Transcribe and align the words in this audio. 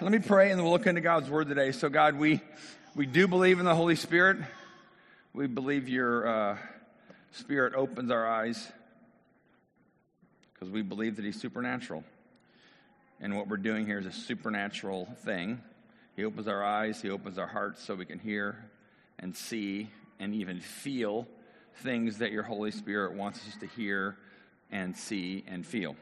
Let 0.00 0.12
me 0.12 0.20
pray 0.20 0.52
and 0.52 0.62
we'll 0.62 0.70
look 0.70 0.86
into 0.86 1.00
God's 1.00 1.28
word 1.28 1.48
today. 1.48 1.72
So, 1.72 1.88
God, 1.88 2.14
we, 2.14 2.40
we 2.94 3.04
do 3.04 3.26
believe 3.26 3.58
in 3.58 3.64
the 3.64 3.74
Holy 3.74 3.96
Spirit. 3.96 4.36
We 5.32 5.48
believe 5.48 5.88
your 5.88 6.28
uh, 6.28 6.58
Spirit 7.32 7.74
opens 7.74 8.12
our 8.12 8.24
eyes 8.24 8.70
because 10.54 10.70
we 10.70 10.82
believe 10.82 11.16
that 11.16 11.24
He's 11.24 11.40
supernatural. 11.40 12.04
And 13.20 13.36
what 13.36 13.48
we're 13.48 13.56
doing 13.56 13.86
here 13.86 13.98
is 13.98 14.06
a 14.06 14.12
supernatural 14.12 15.08
thing. 15.24 15.60
He 16.14 16.24
opens 16.24 16.46
our 16.46 16.62
eyes, 16.62 17.02
He 17.02 17.10
opens 17.10 17.36
our 17.36 17.48
hearts 17.48 17.82
so 17.82 17.96
we 17.96 18.04
can 18.04 18.20
hear 18.20 18.70
and 19.18 19.36
see 19.36 19.90
and 20.20 20.32
even 20.32 20.60
feel 20.60 21.26
things 21.78 22.18
that 22.18 22.30
your 22.30 22.44
Holy 22.44 22.70
Spirit 22.70 23.14
wants 23.14 23.40
us 23.48 23.56
to 23.56 23.66
hear 23.66 24.16
and 24.70 24.96
see 24.96 25.42
and 25.48 25.66
feel. 25.66 25.96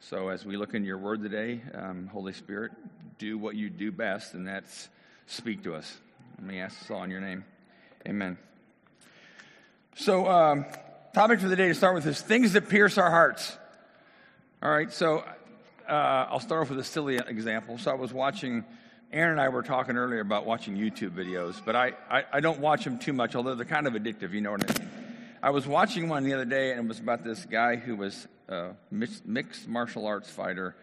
So, 0.00 0.28
as 0.28 0.44
we 0.44 0.56
look 0.56 0.74
in 0.74 0.84
your 0.84 0.98
word 0.98 1.22
today, 1.22 1.62
um, 1.72 2.08
Holy 2.08 2.32
Spirit, 2.32 2.72
do 3.18 3.38
what 3.38 3.54
you 3.54 3.70
do 3.70 3.90
best, 3.90 4.34
and 4.34 4.46
that's 4.46 4.88
speak 5.26 5.62
to 5.64 5.74
us. 5.74 5.96
Let 6.38 6.46
me 6.46 6.60
ask 6.60 6.78
this 6.78 6.90
all 6.90 7.02
in 7.04 7.10
your 7.10 7.20
name. 7.20 7.44
Amen. 8.06 8.36
So, 9.96 10.28
um, 10.28 10.66
topic 11.14 11.40
for 11.40 11.48
the 11.48 11.56
day 11.56 11.68
to 11.68 11.74
start 11.74 11.94
with 11.94 12.06
is 12.06 12.20
things 12.20 12.52
that 12.52 12.68
pierce 12.68 12.98
our 12.98 13.10
hearts. 13.10 13.56
All 14.62 14.70
right, 14.70 14.92
so 14.92 15.24
uh, 15.88 16.26
I'll 16.28 16.40
start 16.40 16.62
off 16.62 16.70
with 16.70 16.78
a 16.78 16.84
silly 16.84 17.16
example. 17.16 17.78
So, 17.78 17.90
I 17.90 17.94
was 17.94 18.12
watching, 18.12 18.64
Aaron 19.10 19.32
and 19.32 19.40
I 19.40 19.48
were 19.48 19.62
talking 19.62 19.96
earlier 19.96 20.20
about 20.20 20.44
watching 20.44 20.76
YouTube 20.76 21.10
videos, 21.10 21.60
but 21.64 21.76
I, 21.76 21.92
I, 22.10 22.24
I 22.34 22.40
don't 22.40 22.60
watch 22.60 22.84
them 22.84 22.98
too 22.98 23.14
much, 23.14 23.34
although 23.34 23.54
they're 23.54 23.64
kind 23.64 23.86
of 23.86 23.94
addictive, 23.94 24.32
you 24.32 24.42
know 24.42 24.52
what 24.52 24.70
I 24.70 24.80
mean? 24.80 24.90
I 25.44 25.50
was 25.50 25.66
watching 25.66 26.08
one 26.08 26.24
the 26.24 26.32
other 26.32 26.46
day, 26.46 26.70
and 26.70 26.80
it 26.80 26.88
was 26.88 27.00
about 27.00 27.22
this 27.22 27.44
guy 27.44 27.76
who 27.76 27.96
was 27.96 28.26
a 28.48 28.70
mixed 28.90 29.68
martial 29.68 30.06
arts 30.06 30.30
fighter 30.30 30.74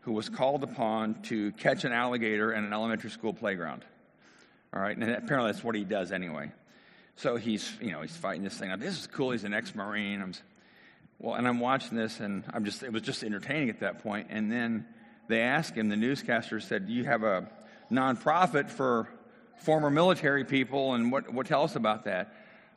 who 0.00 0.12
was 0.12 0.30
called 0.30 0.62
upon 0.62 1.20
to 1.24 1.52
catch 1.52 1.84
an 1.84 1.92
alligator 1.92 2.50
in 2.50 2.64
an 2.64 2.72
elementary 2.72 3.10
school 3.10 3.34
playground. 3.34 3.84
All 4.72 4.80
right, 4.80 4.96
and 4.96 5.04
apparently 5.04 5.52
that's 5.52 5.62
what 5.62 5.74
he 5.74 5.84
does 5.84 6.12
anyway. 6.12 6.50
So 7.16 7.36
he's, 7.36 7.70
you 7.78 7.92
know, 7.92 8.00
he's 8.00 8.16
fighting 8.16 8.42
this 8.42 8.56
thing. 8.56 8.74
This 8.78 8.98
is 8.98 9.06
cool. 9.06 9.32
He's 9.32 9.44
an 9.44 9.52
ex-marine. 9.52 10.22
I'm, 10.22 10.32
well, 11.18 11.34
and 11.34 11.46
I'm 11.46 11.60
watching 11.60 11.98
this, 11.98 12.18
and 12.20 12.42
I'm 12.54 12.64
just, 12.64 12.82
it 12.82 12.94
was 12.94 13.02
just 13.02 13.22
entertaining 13.22 13.68
at 13.68 13.80
that 13.80 14.02
point. 14.02 14.28
And 14.30 14.50
then 14.50 14.86
they 15.28 15.42
asked 15.42 15.74
him. 15.74 15.90
The 15.90 15.96
newscaster 15.96 16.58
said, 16.60 16.86
"Do 16.86 16.94
you 16.94 17.04
have 17.04 17.22
a 17.22 17.50
nonprofit 17.92 18.70
for 18.70 19.08
former 19.58 19.90
military 19.90 20.46
people? 20.46 20.94
And 20.94 21.12
what, 21.12 21.30
what 21.30 21.44
tell 21.44 21.64
us 21.64 21.76
about 21.76 22.04
that?" 22.04 22.32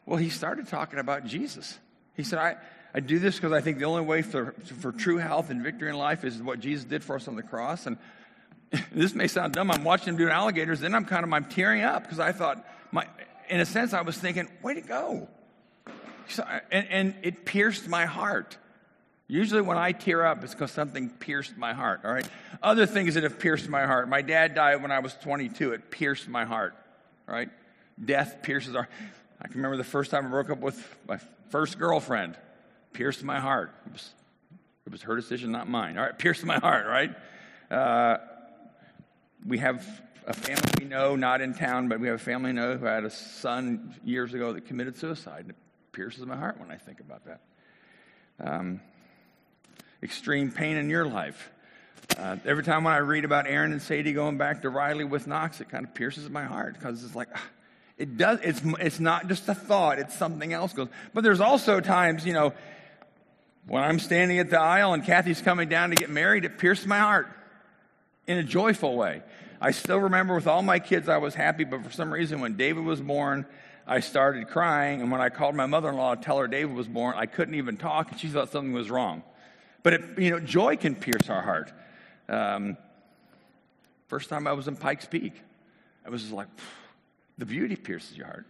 Well, 0.09 0.17
he 0.17 0.29
started 0.29 0.67
talking 0.67 0.97
about 0.97 1.25
Jesus. 1.25 1.77
He 2.15 2.23
said, 2.23 2.39
"I." 2.39 2.57
I 2.91 3.02
do 3.02 3.19
this 3.19 3.35
because 3.35 3.52
I 3.52 3.61
think 3.61 3.77
the 3.77 3.85
only 3.85 4.02
way 4.02 4.23
for, 4.23 4.55
for 4.81 4.91
true 4.91 5.17
health 5.17 5.52
and 5.52 5.61
victory 5.61 5.89
in 5.89 5.95
life 5.95 6.23
is 6.23 6.41
what 6.41 6.59
Jesus 6.59 6.85
did 6.85 7.03
for 7.03 7.17
us 7.17 7.27
on 7.27 7.35
the 7.35 7.43
cross. 7.43 7.85
And 7.85 7.99
this 8.91 9.13
may 9.13 9.27
sound 9.27 9.53
dumb. 9.53 9.69
I'm 9.69 9.83
watching 9.83 10.09
him 10.09 10.17
do 10.17 10.27
alligators, 10.27 10.80
then 10.80 10.95
I'm 10.95 11.05
kind 11.05 11.23
of 11.23 11.31
I'm 11.31 11.45
tearing 11.45 11.83
up 11.83 12.02
because 12.02 12.19
I 12.19 12.31
thought, 12.31 12.65
my, 12.91 13.05
in 13.47 13.59
a 13.59 13.65
sense, 13.65 13.93
I 13.93 14.02
was 14.02 14.17
thinking, 14.17 14.47
way 14.63 14.73
to 14.73 14.81
go. 14.81 15.27
So, 16.30 16.43
and, 16.71 16.87
and 16.89 17.15
it 17.21 17.45
pierced 17.45 17.87
my 17.87 18.05
heart. 18.05 18.57
Usually, 19.27 19.61
when 19.61 19.77
I 19.77 19.91
tear 19.91 20.25
up, 20.25 20.43
it's 20.43 20.55
because 20.55 20.71
something 20.71 21.09
pierced 21.09 21.55
my 21.55 21.73
heart. 21.73 22.02
All 22.03 22.11
right. 22.11 22.27
Other 22.63 22.87
things 22.87 23.13
that 23.13 23.21
have 23.21 23.37
pierced 23.37 23.69
my 23.69 23.85
heart. 23.85 24.09
My 24.09 24.23
dad 24.23 24.55
died 24.55 24.81
when 24.81 24.91
I 24.91 24.99
was 24.99 25.13
22. 25.15 25.73
It 25.73 25.91
pierced 25.91 26.27
my 26.27 26.45
heart. 26.45 26.75
All 27.27 27.35
right. 27.35 27.49
Death 28.03 28.39
pierces 28.41 28.75
our. 28.75 28.89
I 29.42 29.48
can 29.48 29.58
remember 29.58 29.78
the 29.78 29.84
first 29.84 30.12
time 30.12 30.26
I 30.26 30.30
broke 30.30 30.50
up 30.50 30.59
with 30.59 30.84
my 31.08 31.20
first 31.50 31.80
girlfriend 31.80 32.38
pierced 32.94 33.23
my 33.23 33.40
heart. 33.40 33.72
It 33.86 33.94
was, 33.94 34.09
it 34.86 34.92
was 34.92 35.02
her 35.04 35.16
decision, 35.16 35.52
not 35.52 35.70
mine. 35.70 35.98
All 35.98 36.06
right, 36.06 36.18
pierced 36.18 36.44
my 36.44 36.59
heart, 36.59 36.86
right? 36.88 37.16
Uh, 37.72 38.17
we 39.45 39.60
have 39.60 39.86
a 40.28 40.34
family 40.34 40.72
we 40.80 40.86
know, 40.86 41.16
not 41.16 41.42
in 41.42 41.54
town, 41.54 41.88
but 41.88 42.00
we 42.00 42.08
have 42.08 42.16
a 42.16 42.23
family 42.23 42.52
we 42.52 42.56
know 42.56 42.78
who 42.78 42.86
had 42.86 43.04
a 43.04 43.10
son 43.10 43.95
years 44.04 44.34
ago 44.34 44.54
that 44.54 44.66
committed 44.66 44.98
suicide. 44.98 45.45
It 45.50 45.56
pierces 45.92 46.26
my 46.26 46.36
heart 46.36 46.60
when 46.60 46.72
I 46.72 46.76
think 46.76 46.99
about 46.99 47.23
that. 47.26 47.42
Um, 48.39 48.82
extreme 50.02 50.52
pain 50.52 50.78
in 50.78 50.89
your 50.89 51.05
life. 51.05 51.52
Uh, 52.17 52.38
every 52.45 52.64
time 52.64 52.83
when 52.83 52.94
I 52.94 52.98
read 52.98 53.26
about 53.26 53.48
Aaron 53.48 53.72
and 53.72 53.82
Sadie 53.82 54.14
going 54.14 54.38
back 54.38 54.61
to 54.64 54.70
Riley 54.70 55.04
with 55.04 55.28
Knox, 55.28 55.61
it 55.61 55.70
kind 55.70 55.86
of 55.86 55.94
pierces 55.94 56.30
my 56.30 56.44
heart 56.44 56.73
because 56.73 57.04
it's 57.04 57.16
like, 57.16 57.28
ah, 57.36 57.44
it 57.99 58.15
does, 58.17 58.39
it's, 58.42 58.61
it's 58.80 58.99
not 59.02 59.27
just 59.27 59.48
a 59.49 59.54
thought, 59.54 59.99
it's 59.99 60.17
something 60.17 60.54
else 60.54 60.71
goes. 60.71 60.87
But 61.14 61.26
there's 61.26 61.42
also 61.42 61.82
times, 61.82 62.26
you 62.26 62.32
know, 62.32 62.54
when 63.67 63.83
I'm 63.83 63.99
standing 63.99 64.39
at 64.39 64.49
the 64.49 64.60
aisle 64.60 64.93
and 64.93 65.04
Kathy's 65.04 65.42
coming 65.42 65.67
down 65.67 65.89
to 65.89 65.95
get 65.95 66.10
married, 66.10 66.45
it 66.45 66.58
pierced 66.58 66.87
my 66.87 66.98
heart 66.98 67.27
in 68.26 68.37
a 68.37 68.43
joyful 68.43 68.95
way. 68.95 69.21
I 69.60 69.71
still 69.71 69.99
remember 69.99 70.33
with 70.33 70.48
all 70.48 70.61
my 70.61 70.80
kids, 70.80 71.10
I 71.10 71.17
was 71.17 71.36
happy, 71.36 71.65
but 71.65 71.83
for 71.83 71.92
some 71.92 72.11
reason, 72.11 72.39
when 72.39 72.55
David 72.55 72.86
was 72.86 73.02
born, 73.02 73.45
I 73.86 73.99
started 73.99 74.48
crying. 74.48 75.02
And 75.02 75.11
when 75.11 75.20
I 75.20 75.27
called 75.27 75.54
my 75.54 75.66
mother 75.66 75.89
in 75.89 75.98
law 75.98 76.16
to 76.16 76.21
tell 76.21 76.37
her 76.37 76.48
David 76.48 76.73
was 76.73 76.87
born, 76.87 77.16
I 77.17 77.26
couldn't 77.26 77.55
even 77.55 77.76
talk, 77.76 78.11
and 78.11 78.20
she 78.20 78.30
thought 78.30 78.49
something 78.49 78.71
was 78.71 78.89
wrong. 78.89 79.23
But, 79.83 79.93
it, 79.93 80.02
you 80.17 80.30
know, 80.30 80.39
joy 80.39 80.77
can 80.77 80.95
pierce 80.95 81.30
our 81.30 81.42
heart. 81.42 81.73
Um, 82.30 82.77
first 84.08 84.30
time 84.30 84.48
I 84.48 84.54
was 84.54 84.70
in 84.70 84.77
Pikes 84.77 85.05
Peak, 85.05 85.33
I 86.05 86.10
was 86.10 86.31
like, 86.31 86.48
the 87.39 87.45
beauty 87.45 87.76
pierces 87.76 88.16
your 88.16 88.27
heart. 88.27 88.45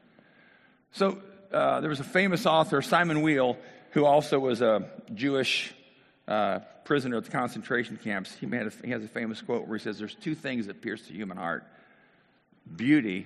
So 0.92 1.22
uh, 1.54 1.80
there 1.80 1.90
was 1.90 2.00
a 2.00 2.06
famous 2.06 2.46
author, 2.46 2.82
Simon 2.82 3.22
Weil, 3.22 3.58
who 3.92 4.06
also 4.06 4.40
was 4.40 4.62
a 4.62 4.90
Jewish 5.14 5.74
uh, 6.28 6.60
prisoner 6.84 7.18
at 7.18 7.26
the 7.26 7.32
concentration 7.32 7.98
camps, 7.98 8.36
he, 8.36 8.48
a, 8.48 8.72
he 8.84 8.92
has 8.92 9.04
a 9.04 9.08
famous 9.08 9.42
quote 9.42 9.68
where 9.68 9.78
he 9.78 9.84
says, 9.84 10.00
There's 10.00 10.16
two 10.16 10.36
things 10.36 10.68
that 10.68 10.82
pierce 10.82 11.04
the 11.04 11.14
human 11.14 11.38
heart 11.38 11.64
beauty 12.76 13.26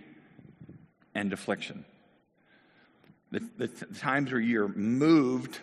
and 1.16 1.34
affliction. 1.34 1.84
The, 3.31 3.40
the, 3.57 3.68
the 3.68 4.00
times 4.00 4.31
where 4.31 4.40
you're 4.40 4.69
moved 4.69 5.59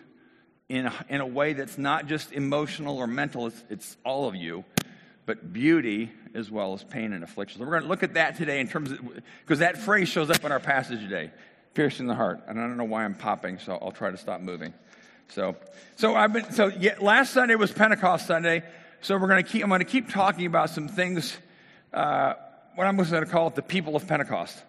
in 0.69 0.87
a, 0.87 0.95
in 1.09 1.21
a 1.21 1.27
way 1.27 1.53
that's 1.53 1.79
not 1.79 2.07
just 2.07 2.33
emotional 2.33 2.99
or 2.99 3.07
mental, 3.07 3.47
it's, 3.47 3.65
it's 3.71 3.97
all 4.05 4.29
of 4.29 4.35
you, 4.35 4.65
but 5.31 5.53
beauty 5.53 6.11
as 6.35 6.51
well 6.51 6.75
as 6.75 6.83
pain 6.83 7.13
and 7.13 7.23
affliction. 7.23 7.61
So 7.61 7.65
we're 7.65 7.71
going 7.71 7.85
to 7.85 7.89
look 7.89 8.03
at 8.03 8.15
that 8.15 8.37
today 8.37 8.59
in 8.59 8.67
terms 8.67 8.91
of, 8.91 8.99
because 9.45 9.61
that 9.61 9.79
phrase 9.79 10.09
shows 10.09 10.29
up 10.29 10.45
in 10.45 10.51
our 10.51 10.59
passage 10.59 10.99
today 10.99 11.31
piercing 11.73 12.09
the 12.09 12.17
heart. 12.17 12.41
And 12.49 12.59
I 12.59 12.67
don't 12.67 12.77
know 12.77 12.83
why 12.83 13.05
I'm 13.05 13.15
popping, 13.15 13.61
so 13.61 13.79
I'll 13.81 13.93
try 13.93 14.11
to 14.11 14.17
stop 14.17 14.41
moving. 14.41 14.75
So, 15.29 15.55
so 15.95 16.17
I've 16.17 16.33
been, 16.33 16.51
so 16.51 16.67
yeah, 16.67 16.97
last 17.01 17.33
Sunday 17.33 17.55
was 17.55 17.71
Pentecost 17.71 18.27
Sunday. 18.27 18.65
So 19.03 19.17
we're 19.17 19.29
going 19.29 19.45
to 19.45 19.49
keep, 19.49 19.63
I'm 19.63 19.69
going 19.69 19.79
to 19.79 19.85
keep 19.85 20.11
talking 20.11 20.47
about 20.47 20.71
some 20.71 20.89
things, 20.89 21.39
uh, 21.95 22.35
what 22.75 22.89
I'm 22.89 22.97
going 22.97 23.09
to 23.09 23.27
call 23.27 23.47
it 23.47 23.55
the 23.55 23.63
people 23.63 23.95
of 23.95 24.09
Pentecost. 24.09 24.61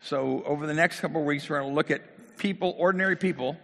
So 0.00 0.42
over 0.44 0.66
the 0.66 0.74
next 0.74 0.98
couple 0.98 1.20
of 1.20 1.26
weeks, 1.28 1.48
we're 1.48 1.60
going 1.60 1.70
to 1.70 1.74
look 1.76 1.92
at 1.92 2.36
people, 2.36 2.74
ordinary 2.78 3.14
people 3.14 3.56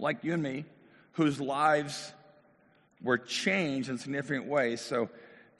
like 0.00 0.24
you 0.24 0.32
and 0.32 0.42
me, 0.42 0.64
whose 1.12 1.40
lives 1.40 2.12
were 3.00 3.18
changed 3.18 3.88
in 3.88 3.98
significant 3.98 4.46
ways. 4.46 4.80
So 4.80 5.10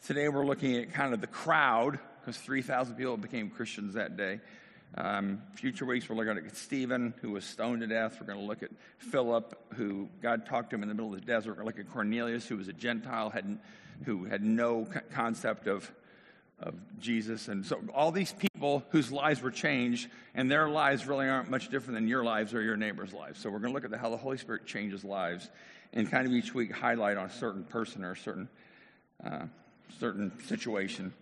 today 0.05 0.29
we're 0.29 0.47
looking 0.47 0.77
at 0.77 0.93
kind 0.93 1.15
of 1.15 1.21
the 1.21 1.27
crowd, 1.27 1.99
because 2.21 2.37
3,000 2.37 2.97
people 2.97 3.17
became 3.17 3.51
Christians 3.51 3.95
that 3.95 4.17
day. 4.17 4.41
Um, 4.95 5.43
future 5.55 5.85
weeks, 5.85 6.09
we're 6.09 6.17
going 6.17 6.37
to 6.37 6.43
look 6.43 6.51
at 6.51 6.57
Stephen, 6.57 7.13
who 7.21 7.33
was 7.33 7.45
stoned 7.45 7.83
to 7.83 7.87
death. 7.87 8.17
We're 8.21 8.27
going 8.27 8.39
to 8.39 8.45
look 8.45 8.63
at 8.63 8.71
Philip, 8.99 9.75
who 9.75 10.09
God 10.23 10.47
talked 10.47 10.71
to 10.71 10.77
him 10.77 10.83
in 10.83 10.89
the 10.89 10.95
middle 10.95 11.13
of 11.13 11.21
the 11.21 11.27
desert. 11.27 11.51
We're 11.51 11.63
going 11.63 11.73
to 11.73 11.77
look 11.77 11.87
at 11.87 11.93
Cornelius, 11.93 12.47
who 12.47 12.57
was 12.57 12.69
a 12.69 12.73
Gentile, 12.73 13.31
had, 13.31 13.59
who 14.05 14.25
had 14.25 14.43
no 14.43 14.89
concept 15.13 15.67
of, 15.67 15.91
of 16.61 16.75
Jesus. 16.99 17.49
And 17.49 17.67
so, 17.67 17.81
all 17.95 18.11
these 18.11 18.33
people 18.33 18.85
whose 18.91 19.13
lives 19.13 19.43
were 19.43 19.51
changed, 19.51 20.09
and 20.35 20.51
their 20.51 20.69
lives 20.69 21.07
really 21.07 21.29
aren't 21.29 21.51
much 21.51 21.69
different 21.69 21.95
than 21.95 22.09
your 22.09 22.25
lives 22.25 22.55
or 22.55 22.63
your 22.63 22.77
neighbor's 22.77 23.13
lives. 23.13 23.39
So, 23.41 23.51
we're 23.51 23.59
going 23.59 23.73
to 23.73 23.75
look 23.75 23.85
at 23.85 23.91
the, 23.91 23.99
how 23.99 24.09
the 24.09 24.17
Holy 24.17 24.39
Spirit 24.39 24.67
changes 24.67 25.05
lives 25.05 25.51
and 25.93 26.11
kind 26.11 26.27
of 26.27 26.33
each 26.33 26.55
week 26.55 26.73
highlight 26.73 27.17
on 27.17 27.27
a 27.27 27.33
certain 27.33 27.65
person 27.65 28.05
or 28.05 28.13
a 28.13 28.17
certain, 28.17 28.49
uh, 29.25 29.45
certain 29.99 30.33
situation. 30.45 31.13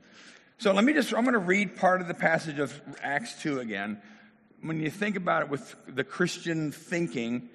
So 0.58 0.72
let 0.72 0.84
me 0.84 0.92
just, 0.92 1.12
I'm 1.12 1.24
going 1.24 1.34
to 1.34 1.38
read 1.38 1.76
part 1.76 2.00
of 2.00 2.08
the 2.08 2.14
passage 2.14 2.58
of 2.58 2.80
Acts 3.02 3.40
2 3.42 3.60
again. 3.60 4.00
When 4.62 4.80
you 4.80 4.90
think 4.90 5.16
about 5.16 5.42
it 5.42 5.48
with 5.48 5.74
the 5.86 6.04
Christian 6.04 6.72
thinking, 6.72 7.48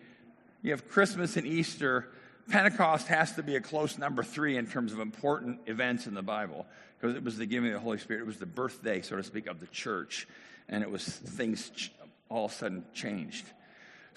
you 0.62 0.72
have 0.72 0.88
Christmas 0.90 1.38
and 1.38 1.48
Easter. 1.48 2.10
Pentecost 2.50 3.08
has 3.08 3.34
to 3.34 3.44
be 3.44 3.56
a 3.56 3.62
close 3.62 3.98
number 3.98 4.24
three 4.24 4.58
in 4.58 4.68
terms 4.68 4.92
of 4.92 5.00
important 5.00 5.60
events 5.66 6.08
in 6.08 6.14
the 6.14 6.22
Bible 6.22 6.66
because 7.00 7.16
it 7.16 7.24
was 7.24 7.38
the 7.38 7.46
giving 7.46 7.70
of 7.70 7.76
the 7.76 7.80
Holy 7.80 7.98
Spirit. 7.98 8.22
It 8.22 8.28
was 8.28 8.38
the 8.38 8.46
birthday, 8.46 9.02
so 9.02 9.16
to 9.16 9.24
speak, 9.24 9.48
of 9.48 9.60
the 9.60 9.68
church. 9.68 10.28
And 10.68 10.84
it 10.84 10.92
was 10.92 11.06
things 11.06 11.90
all 12.30 12.46
of 12.46 12.52
a 12.52 12.56
sudden 12.56 12.86
changed. 12.94 13.46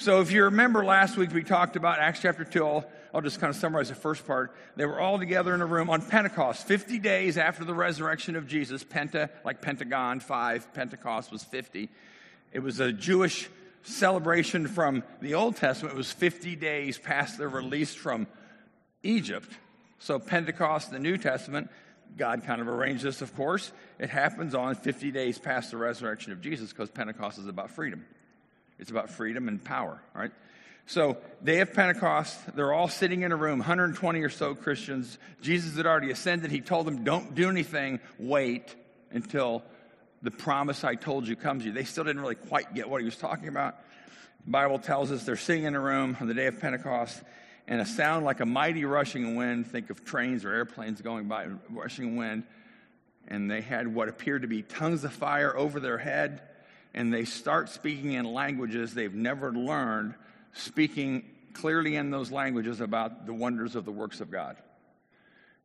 So 0.03 0.21
if 0.21 0.33
you 0.33 0.43
remember 0.47 0.85
last 0.85 1.17
week, 1.17 1.33
we 1.33 1.45
talked 1.45 1.77
about 1.77 2.01
Acts 2.01 2.19
chapter 2.23 2.43
2. 2.43 2.67
I'll, 2.67 2.85
I'll, 3.15 3.21
just 3.21 3.39
kind 3.39 3.51
of 3.51 3.55
summarize 3.55 3.89
the 3.89 3.95
first 3.95 4.27
part. 4.27 4.53
They 4.75 4.85
were 4.85 4.99
all 4.99 5.17
together 5.17 5.55
in 5.55 5.61
a 5.61 5.67
room 5.67 5.89
on 5.89 6.03
Pentecost, 6.03 6.67
50 6.67 6.99
days 6.99 7.39
after 7.39 7.65
the 7.65 7.73
resurrection 7.73 8.35
of 8.35 8.49
Jesus. 8.49 8.83
Penta, 8.83 9.31
like 9.45 9.63
Pentagon, 9.63 10.19
five. 10.19 10.75
Pentecost 10.75 11.31
was 11.31 11.45
50. 11.45 11.89
It 12.51 12.59
was 12.59 12.81
a 12.81 12.93
Jewish 12.93 13.49
celebration 13.85 14.67
from 14.67 15.05
the 15.21 15.35
Old 15.35 15.55
Testament. 15.55 15.95
It 15.95 15.99
was 15.99 16.11
50 16.11 16.57
days 16.57 16.99
past 16.99 17.39
their 17.39 17.49
release 17.49 17.95
from 17.95 18.27
Egypt. 19.05 19.53
So 20.01 20.19
Pentecost, 20.19 20.91
the 20.91 20.99
New 20.99 21.17
Testament, 21.17 21.71
God 22.17 22.43
kind 22.45 22.61
of 22.61 22.67
arranged 22.67 23.05
this, 23.05 23.23
of 23.23 23.37
course. 23.37 23.71
It 24.01 24.11
happens 24.11 24.57
on 24.57 24.75
50 24.75 25.13
days 25.13 25.39
past 25.39 25.71
the 25.71 25.77
resurrection 25.77 26.33
of 26.33 26.41
Jesus 26.41 26.71
because 26.71 26.91
Pentecost 26.91 27.39
is 27.39 27.47
about 27.47 27.71
freedom. 27.71 28.05
It's 28.83 28.91
about 28.91 29.11
freedom 29.11 29.47
and 29.47 29.63
power, 29.63 30.03
right? 30.13 30.33
So, 30.87 31.17
day 31.45 31.61
of 31.61 31.73
Pentecost, 31.73 32.37
they're 32.57 32.73
all 32.73 32.89
sitting 32.89 33.23
in 33.23 33.31
a 33.31 33.37
room, 33.37 33.61
120 33.61 34.21
or 34.23 34.29
so 34.29 34.57
Christians. 34.57 35.19
Jesus 35.41 35.77
had 35.77 35.87
already 35.87 36.11
ascended. 36.11 36.51
He 36.51 36.61
told 36.61 36.89
them, 36.89 37.05
Don't 37.05 37.37
do 37.37 37.49
anything, 37.49 38.01
wait 38.19 38.75
until 39.13 39.63
the 40.21 40.33
promise 40.33 40.83
I 40.83 40.97
told 40.97 41.29
you 41.29 41.37
comes 41.37 41.63
to 41.63 41.69
you. 41.69 41.73
They 41.73 41.85
still 41.85 42.03
didn't 42.03 42.23
really 42.23 42.35
quite 42.35 42.75
get 42.75 42.91
what 42.91 43.01
he 43.01 43.05
was 43.05 43.17
talking 43.17 43.47
about. 43.47 43.77
The 44.47 44.51
Bible 44.51 44.81
tells 44.81 45.13
us 45.13 45.23
they're 45.23 45.37
sitting 45.37 45.63
in 45.63 45.77
a 45.77 45.81
room 45.81 46.17
on 46.21 46.27
the 46.27 46.35
day 46.35 46.47
of 46.47 46.59
Pentecost, 46.59 47.23
and 47.69 47.81
a 47.81 47.87
sound 47.87 48.25
like 48.25 48.41
a 48.41 48.47
mighty 48.47 48.85
rushing 48.85 49.37
wind 49.37 49.69
think 49.69 49.91
of 49.91 50.05
trains 50.05 50.45
or 50.45 50.53
airplanes 50.53 51.01
going 51.01 51.29
by, 51.29 51.47
rushing 51.71 52.17
wind. 52.17 52.43
And 53.29 53.49
they 53.49 53.61
had 53.61 53.87
what 53.87 54.09
appeared 54.09 54.43
to 54.43 54.49
be 54.49 54.63
tongues 54.63 55.05
of 55.05 55.13
fire 55.13 55.57
over 55.57 55.79
their 55.79 55.99
head, 55.99 56.43
and 56.95 57.13
they 57.13 57.25
start 57.25 57.69
speaking 57.69 58.13
in 58.13 58.25
languages 58.25 58.95
they've 58.95 59.15
never 59.15 59.53
learned 59.53 60.15
speaking 60.53 61.25
clearly 61.55 61.97
in 61.97 62.11
those 62.11 62.31
languages 62.31 62.81
about 62.81 63.27
the 63.27 63.35
wonders 63.35 63.77
of 63.77 63.85
the 63.85 63.93
works 63.93 64.21
of 64.21 64.31
God. 64.31 64.57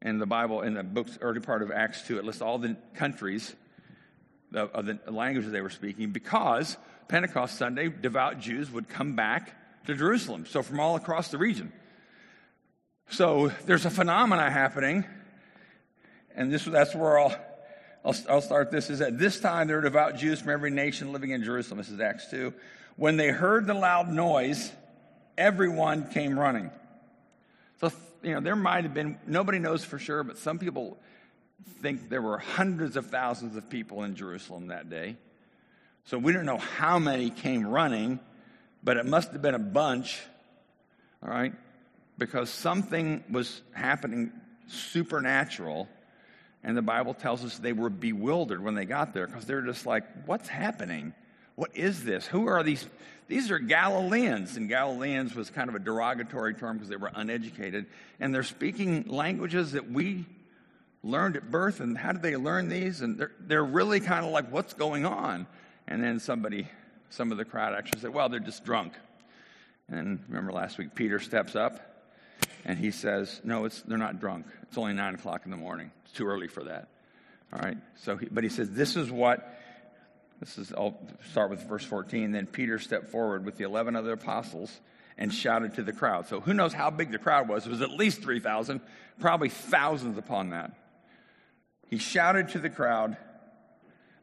And 0.02 0.22
the 0.22 0.26
Bible, 0.26 0.62
in 0.62 0.76
the 0.76 0.84
book's 0.84 1.18
early 1.22 1.40
part 1.40 1.62
of 1.62 1.72
Acts 1.72 2.04
2, 2.08 2.20
it 2.20 2.26
lists 2.26 2.42
all 2.42 2.60
the 2.60 2.78
countries 2.94 3.56
of 4.54 4.86
the 4.86 5.00
languages 5.08 5.52
they 5.52 5.62
were 5.62 5.70
speaking 5.70 6.12
because 6.12 6.78
Pentecost 7.08 7.58
Sunday, 7.58 7.90
devout 7.90 8.40
Jews 8.40 8.70
would 8.72 8.88
come 8.88 9.16
back 9.16 9.86
to 9.86 9.96
Jerusalem. 9.96 10.46
So 10.46 10.62
from 10.62 10.80
all 10.80 10.96
across 10.96 11.30
the 11.30 11.38
region. 11.38 11.72
So 13.10 13.52
there's 13.66 13.86
a 13.86 13.90
phenomena 13.90 14.50
happening, 14.50 15.06
and 16.36 16.52
this, 16.52 16.66
that's 16.66 16.94
where 16.94 17.18
I'll, 17.18 17.36
I'll, 18.08 18.16
I'll 18.30 18.42
start 18.42 18.72
this. 18.72 18.90
Is 18.90 19.02
at 19.02 19.20
this 19.20 19.40
time 19.40 19.68
there 19.68 19.76
were 19.76 19.84
devout 19.84 20.16
Jews 20.16 20.40
from 20.40 20.52
every 20.52 20.72
nation 20.72 21.12
living 21.12 21.32
in 21.32 21.44
Jerusalem. 21.44 21.78
This 21.80 21.90
is 21.90 22.00
Acts 22.00 22.32
2 22.32 22.54
when 22.98 23.16
they 23.16 23.30
heard 23.30 23.68
the 23.68 23.76
loud 23.76 24.10
noise, 24.10 24.72
everyone 25.38 26.10
came 26.10 26.38
running. 26.38 26.72
So, 27.80 27.92
you 28.24 28.34
know, 28.34 28.40
there 28.42 28.56
might 28.56 28.84
have 28.84 28.94
been, 28.94 29.20
nobody 29.28 29.60
knows 29.60 29.86
for 29.86 30.00
sure, 30.00 30.24
but 30.24 30.40
some 30.40 30.58
people 30.58 30.98
think 31.82 32.10
there 32.10 32.24
were 32.24 32.40
hundreds 32.40 32.98
of 32.98 33.06
thousands 33.08 33.56
of 33.56 33.70
people 33.70 34.04
in 34.04 34.16
Jerusalem 34.16 34.68
that 34.68 34.90
day. 34.90 35.16
So 36.06 36.18
we 36.18 36.34
don't 36.34 36.46
know 36.46 36.58
how 36.58 36.98
many 36.98 37.30
came 37.30 37.68
running, 37.68 38.20
but 38.84 38.98
it 38.98 39.06
must 39.06 39.32
have 39.32 39.44
been 39.44 39.54
a 39.54 39.60
bunch, 39.60 40.20
all 41.22 41.30
right? 41.30 41.54
Because 42.18 42.50
something 42.50 43.24
was 43.30 43.62
happening 43.74 44.32
supernatural, 44.68 45.88
and 46.64 46.76
the 46.76 46.82
Bible 46.82 47.14
tells 47.14 47.44
us 47.46 47.58
they 47.58 47.74
were 47.74 47.90
bewildered 47.90 48.64
when 48.64 48.76
they 48.76 48.86
got 48.86 49.14
there 49.14 49.28
because 49.28 49.46
they're 49.46 49.62
just 49.62 49.86
like, 49.86 50.04
what's 50.26 50.48
happening? 50.48 51.14
What 51.56 51.76
is 51.76 52.04
this? 52.04 52.26
Who 52.28 52.48
are 52.48 52.64
these? 52.64 52.86
These 53.28 53.52
are 53.52 53.60
Galileans, 53.60 54.56
and 54.58 54.70
Galileans 54.70 55.36
was 55.36 55.50
kind 55.50 55.70
of 55.70 55.76
a 55.76 55.80
derogatory 55.80 56.54
term 56.54 56.78
because 56.78 56.90
they 56.90 56.96
were 56.96 57.12
uneducated, 57.14 57.88
and 58.20 58.34
they're 58.34 58.44
speaking 58.44 59.06
languages 59.08 59.74
that 59.74 59.92
we 59.92 60.26
learned 61.04 61.36
at 61.36 61.52
birth. 61.52 61.80
And 61.80 61.98
how 61.98 62.14
did 62.14 62.22
they 62.22 62.38
learn 62.38 62.70
these? 62.70 63.02
And 63.02 63.18
they're, 63.18 63.32
they're 63.40 63.66
really 63.66 64.00
kind 64.00 64.26
of 64.26 64.32
like, 64.32 64.52
what's 64.52 64.74
going 64.74 65.06
on? 65.06 65.46
And 65.88 66.04
then 66.04 66.20
somebody, 66.20 66.68
some 67.10 67.32
of 67.32 67.38
the 67.38 67.46
crowd 67.46 67.74
actually 67.74 68.00
said, 68.02 68.14
well, 68.14 68.30
they're 68.30 68.40
just 68.40 68.64
drunk. 68.64 68.94
And 69.90 70.20
remember 70.28 70.52
last 70.52 70.78
week, 70.78 70.96
Peter 70.96 71.20
steps 71.20 71.56
up 71.56 71.87
and 72.68 72.78
he 72.78 72.92
says, 72.92 73.42
no, 73.44 73.66
it's, 73.66 73.82
they're 73.82 73.98
not 73.98 74.20
drunk. 74.20 74.46
It's 74.64 74.78
only 74.78 74.94
nine 74.94 75.16
o'clock 75.16 75.42
in 75.46 75.52
the 75.52 75.58
morning. 75.58 75.90
It's 76.04 76.14
too 76.14 76.28
early 76.28 76.48
for 76.48 76.66
that. 76.66 76.90
All 77.52 77.60
right. 77.60 77.78
So, 78.04 78.18
he, 78.18 78.28
but 78.30 78.44
he 78.44 78.50
says, 78.50 78.70
this 78.70 78.96
is 78.96 79.10
what 79.10 79.58
this 80.40 80.58
is, 80.58 80.72
I'll 80.72 81.00
start 81.32 81.50
with 81.50 81.68
verse 81.68 81.84
14. 81.84 82.32
Then 82.32 82.46
Peter 82.46 82.78
stepped 82.78 83.10
forward 83.10 83.46
with 83.46 83.58
the 83.58 83.64
11 83.64 83.96
other 83.96 84.14
apostles 84.14 84.72
and 85.18 85.34
shouted 85.34 85.76
to 85.76 85.84
the 85.84 85.94
crowd. 85.94 86.28
So 86.28 86.42
who 86.42 86.54
knows 86.54 86.74
how 86.74 86.92
big 86.92 87.12
the 87.12 87.18
crowd 87.18 87.50
was? 87.50 87.66
It 87.66 87.70
was 87.70 87.82
at 87.82 87.90
least 87.90 88.22
3,000, 88.22 88.82
probably 89.20 89.50
thousands 89.50 90.18
upon 90.18 90.52
that. 90.52 90.74
He 91.90 91.98
shouted 91.98 92.50
to 92.50 92.60
the 92.60 92.70
crowd, 92.70 93.18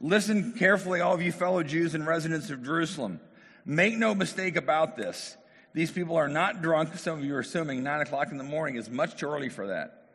Listen 0.00 0.52
carefully, 0.52 1.00
all 1.00 1.14
of 1.14 1.22
you 1.22 1.32
fellow 1.32 1.62
Jews 1.62 1.94
and 1.94 2.06
residents 2.06 2.50
of 2.50 2.62
Jerusalem. 2.62 3.20
Make 3.64 3.96
no 3.96 4.14
mistake 4.14 4.56
about 4.56 4.96
this. 4.96 5.36
These 5.74 5.90
people 5.90 6.16
are 6.16 6.28
not 6.28 6.62
drunk. 6.62 6.96
Some 6.96 7.18
of 7.18 7.24
you 7.24 7.34
are 7.34 7.40
assuming 7.40 7.82
9 7.82 8.00
o'clock 8.02 8.30
in 8.30 8.38
the 8.38 8.44
morning 8.44 8.76
is 8.76 8.88
much 8.88 9.16
too 9.16 9.26
early 9.26 9.48
for 9.48 9.66
that. 9.66 10.06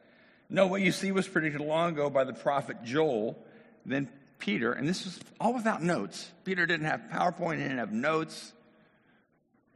No, 0.50 0.66
what 0.66 0.82
you 0.82 0.92
see 0.92 1.12
was 1.12 1.28
predicted 1.28 1.62
long 1.62 1.92
ago 1.92 2.10
by 2.10 2.24
the 2.24 2.34
prophet 2.34 2.78
Joel. 2.84 3.38
Then 3.86 4.10
Peter, 4.40 4.72
and 4.72 4.88
this 4.88 5.06
was 5.06 5.20
all 5.40 5.54
without 5.54 5.84
notes. 5.84 6.32
Peter 6.46 6.66
didn't 6.66 6.86
have 6.86 7.02
PowerPoint, 7.12 7.58
he 7.58 7.64
didn't 7.64 7.78
have 7.78 7.92
notes. 7.92 8.54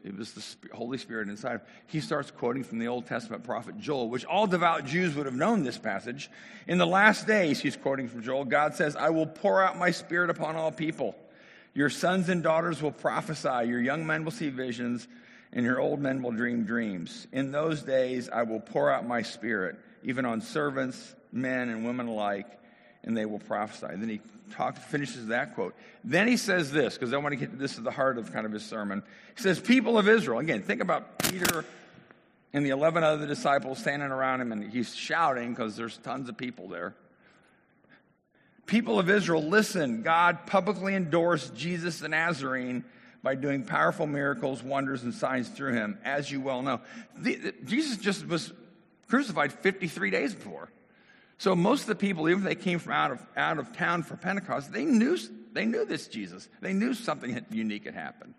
It 0.04 0.18
was 0.18 0.34
the 0.34 0.76
Holy 0.76 0.98
Spirit 0.98 1.30
inside. 1.30 1.62
He 1.88 2.02
starts 2.02 2.30
quoting 2.32 2.64
from 2.64 2.80
the 2.80 2.88
Old 2.88 3.06
Testament 3.06 3.44
prophet 3.44 3.78
Joel, 3.78 4.10
which 4.10 4.26
all 4.26 4.48
devout 4.48 4.86
Jews 4.86 5.16
would 5.16 5.26
have 5.26 5.36
known 5.36 5.64
this 5.64 5.78
passage. 5.78 6.30
In 6.68 6.78
the 6.78 6.88
last 6.88 7.26
days, 7.26 7.62
he's 7.62 7.78
quoting 7.78 8.10
from 8.10 8.22
Joel, 8.22 8.46
God 8.46 8.76
says, 8.76 8.96
I 8.96 9.12
will 9.12 9.28
pour 9.28 9.64
out 9.64 9.78
my 9.78 9.92
spirit 9.92 10.30
upon 10.30 10.56
all 10.56 10.72
people. 10.72 11.16
Your 11.74 11.90
sons 11.90 12.28
and 12.30 12.44
daughters 12.44 12.82
will 12.82 12.92
prophesy, 12.92 13.68
your 13.68 13.82
young 13.82 14.06
men 14.06 14.26
will 14.26 14.32
see 14.32 14.50
visions, 14.50 15.08
and 15.54 15.66
your 15.66 15.80
old 15.80 16.00
men 16.00 16.22
will 16.22 16.32
dream 16.32 16.66
dreams. 16.66 17.28
In 17.32 17.52
those 17.52 17.84
days, 17.84 18.30
I 18.30 18.44
will 18.44 18.60
pour 18.60 18.92
out 18.92 19.08
my 19.08 19.22
spirit, 19.22 19.78
even 20.04 20.26
on 20.26 20.42
servants, 20.42 21.16
men, 21.32 21.70
and 21.70 21.86
women 21.86 22.08
alike 22.08 22.48
and 23.04 23.16
they 23.16 23.26
will 23.26 23.40
prophesy. 23.40 23.88
Then 23.96 24.10
he 24.10 24.22
talks, 24.52 24.80
finishes 24.86 25.28
that 25.28 25.56
quote. 25.56 25.76
Then 26.04 26.28
he 26.28 26.38
says 26.38 26.72
this, 26.72 26.94
because 26.94 27.14
I 27.14 27.18
want 27.18 27.34
to 27.34 27.36
get 27.38 27.60
this 27.60 27.76
to 27.76 27.82
the 27.82 27.92
heart 27.92 28.18
of 28.18 28.32
kind 28.32 28.46
of 28.46 28.52
his 28.52 28.66
sermon. 28.66 29.04
He 29.36 29.42
says, 29.42 29.60
People 29.60 29.98
of 29.98 30.08
Israel, 30.08 30.40
again, 30.40 30.62
think 30.62 30.82
about 30.82 31.20
Peter 31.20 31.66
and 32.54 32.66
the 32.66 32.70
11 32.70 33.04
other 33.04 33.28
disciples 33.28 33.80
standing 33.80 34.10
around 34.10 34.42
him, 34.42 34.52
and 34.52 34.72
he's 34.72 34.96
shouting 34.96 35.50
because 35.50 35.76
there's 35.76 35.98
tons 35.98 36.30
of 36.30 36.38
people 36.38 36.68
there. 36.68 36.96
People 38.66 39.00
of 39.00 39.10
Israel, 39.10 39.44
listen, 39.44 40.04
God 40.04 40.46
publicly 40.46 40.96
endorsed 40.96 41.54
Jesus 41.56 42.00
the 42.00 42.08
Nazarene 42.08 42.86
by 43.24 43.36
doing 43.36 43.64
powerful 43.64 44.06
miracles, 44.06 44.62
wonders, 44.62 45.04
and 45.04 45.14
signs 45.14 45.48
through 45.48 45.74
him, 45.74 45.98
as 46.04 46.30
you 46.30 46.42
well 46.42 46.62
know. 46.62 46.82
The, 47.18 47.54
Jesus 47.64 47.98
just 47.98 48.28
was 48.28 48.52
crucified 49.08 49.54
53 49.54 50.10
days 50.10 50.36
before. 50.36 50.70
So 51.38 51.56
most 51.56 51.82
of 51.82 51.88
the 51.88 51.96
people, 51.96 52.30
even 52.30 52.44
if 52.44 52.46
they 52.46 52.56
came 52.56 52.80
from 52.80 52.92
out 52.92 53.12
of, 53.12 53.26
out 53.36 53.58
of 53.58 53.76
town 53.76 54.04
for 54.04 54.18
Pentecost, 54.18 54.72
they 54.72 54.86
knew, 54.86 55.18
they 55.54 55.66
knew 55.66 55.86
this 55.86 56.08
Jesus. 56.08 56.48
They 56.62 56.74
knew 56.74 56.94
something 56.94 57.46
unique 57.50 57.86
had 57.86 57.96
happened. 57.96 58.34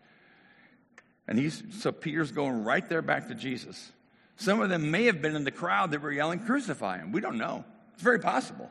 And 1.27 1.39
he's, 1.39 1.63
so 1.81 1.91
Peter's 1.91 2.31
going 2.31 2.65
right 2.65 2.87
there 2.87 3.03
back 3.03 3.29
to 3.29 3.35
Jesus. 3.35 3.93
Some 4.37 4.61
of 4.61 4.69
them 4.69 4.91
may 4.91 5.05
have 5.05 5.23
been 5.23 5.35
in 5.35 5.45
the 5.45 5.51
crowd 5.51 5.93
that 5.93 6.03
were 6.03 6.13
yelling, 6.13 6.41
crucify 6.41 6.99
him. 6.99 7.13
We 7.13 7.21
don't 7.21 7.39
know. 7.39 7.65
It's 7.95 8.03
very 8.03 8.19
possible. 8.19 8.71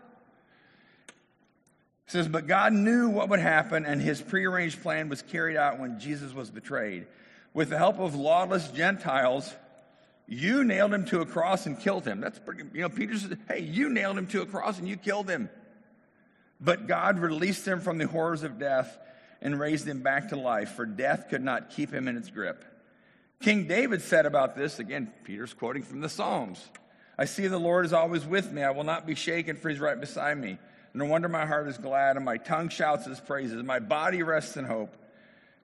Says, 2.05 2.27
but 2.27 2.47
God 2.47 2.73
knew 2.73 3.09
what 3.09 3.29
would 3.29 3.39
happen, 3.39 3.85
and 3.85 4.01
his 4.01 4.21
prearranged 4.21 4.81
plan 4.81 5.09
was 5.09 5.21
carried 5.21 5.55
out 5.55 5.79
when 5.79 5.99
Jesus 5.99 6.33
was 6.33 6.49
betrayed. 6.49 7.07
With 7.53 7.69
the 7.69 7.77
help 7.77 7.99
of 7.99 8.13
lawless 8.13 8.69
Gentiles, 8.69 9.53
you 10.27 10.63
nailed 10.63 10.93
him 10.93 11.05
to 11.05 11.21
a 11.21 11.25
cross 11.25 11.65
and 11.65 11.79
killed 11.79 12.05
him. 12.05 12.19
That's 12.19 12.39
pretty, 12.39 12.63
you 12.73 12.81
know, 12.81 12.89
Peter 12.89 13.17
says, 13.17 13.37
Hey, 13.47 13.61
you 13.61 13.89
nailed 13.89 14.17
him 14.17 14.27
to 14.27 14.41
a 14.41 14.45
cross 14.45 14.79
and 14.79 14.87
you 14.87 14.97
killed 14.97 15.29
him. 15.29 15.49
But 16.59 16.87
God 16.87 17.19
released 17.19 17.67
him 17.67 17.79
from 17.79 17.97
the 17.97 18.07
horrors 18.07 18.43
of 18.43 18.59
death 18.59 18.97
and 19.41 19.59
raised 19.59 19.87
him 19.87 20.01
back 20.01 20.29
to 20.29 20.35
life, 20.37 20.71
for 20.71 20.85
death 20.85 21.27
could 21.29 21.43
not 21.43 21.69
keep 21.69 21.91
him 21.91 22.07
in 22.07 22.15
its 22.15 22.29
grip. 22.29 22.63
King 23.41 23.67
David 23.67 24.01
said 24.01 24.25
about 24.25 24.55
this, 24.55 24.79
again, 24.79 25.11
Peter's 25.25 25.53
quoting 25.53 25.83
from 25.83 26.01
the 26.01 26.09
Psalms 26.09 26.63
I 27.17 27.25
see 27.25 27.47
the 27.47 27.59
Lord 27.59 27.85
is 27.85 27.93
always 27.93 28.25
with 28.25 28.51
me. 28.51 28.63
I 28.63 28.71
will 28.71 28.83
not 28.83 29.05
be 29.05 29.13
shaken, 29.13 29.55
for 29.55 29.69
he's 29.69 29.79
right 29.79 29.99
beside 29.99 30.37
me. 30.37 30.57
No 30.93 31.05
wonder 31.05 31.27
my 31.27 31.45
heart 31.45 31.67
is 31.67 31.77
glad, 31.77 32.17
and 32.17 32.25
my 32.25 32.37
tongue 32.37 32.69
shouts 32.69 33.05
his 33.05 33.19
praises. 33.19 33.63
My 33.63 33.79
body 33.79 34.21
rests 34.21 34.57
in 34.57 34.65
hope. 34.65 34.95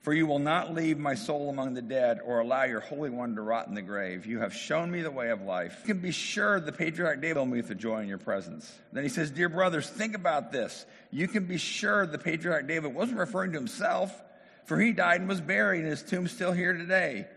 For 0.01 0.13
you 0.13 0.27
will 0.27 0.39
not 0.39 0.73
leave 0.73 0.97
my 0.97 1.15
soul 1.15 1.49
among 1.49 1.73
the 1.73 1.81
dead 1.81 2.19
or 2.23 2.39
allow 2.39 2.63
your 2.63 2.79
Holy 2.79 3.09
One 3.09 3.35
to 3.35 3.41
rot 3.41 3.67
in 3.67 3.73
the 3.73 3.81
grave. 3.81 4.25
You 4.25 4.39
have 4.39 4.53
shown 4.53 4.89
me 4.89 5.01
the 5.01 5.11
way 5.11 5.29
of 5.29 5.41
life. 5.41 5.75
You 5.81 5.93
can 5.93 6.01
be 6.01 6.11
sure 6.11 6.59
the 6.61 6.71
patriarch 6.71 7.19
David 7.19 7.37
will 7.37 7.45
me 7.45 7.61
with 7.61 7.77
joy 7.77 7.99
in 7.99 8.07
your 8.07 8.17
presence. 8.17 8.73
Then 8.93 9.03
he 9.03 9.09
says, 9.09 9.29
Dear 9.29 9.49
brothers, 9.49 9.89
think 9.89 10.15
about 10.15 10.53
this. 10.53 10.85
You 11.11 11.27
can 11.27 11.45
be 11.45 11.57
sure 11.57 12.05
the 12.05 12.17
patriarch 12.17 12.65
David 12.65 12.93
wasn't 12.93 13.19
referring 13.19 13.51
to 13.51 13.57
himself, 13.57 14.17
for 14.63 14.79
he 14.79 14.93
died 14.93 15.19
and 15.19 15.27
was 15.27 15.41
buried, 15.41 15.81
and 15.81 15.89
his 15.89 16.01
tomb's 16.01 16.31
still 16.31 16.53
here 16.53 16.73
today. 16.73 17.27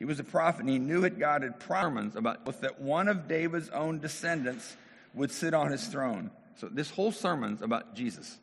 He 0.00 0.04
was 0.04 0.18
a 0.18 0.24
prophet, 0.24 0.62
and 0.62 0.68
he 0.68 0.80
knew 0.80 1.02
that 1.02 1.18
God 1.18 1.42
had 1.42 1.60
promised 1.60 2.16
about 2.16 2.44
that 2.62 2.80
one 2.80 3.06
of 3.06 3.28
David's 3.28 3.68
own 3.68 4.00
descendants 4.00 4.76
would 5.14 5.30
sit 5.30 5.54
on 5.54 5.70
his 5.70 5.86
throne. 5.86 6.32
So 6.60 6.68
this 6.70 6.90
whole 6.90 7.10
sermon's 7.10 7.62
about 7.62 7.94
Jesus. 7.94 8.38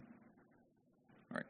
All 1.31 1.38
right. 1.38 1.45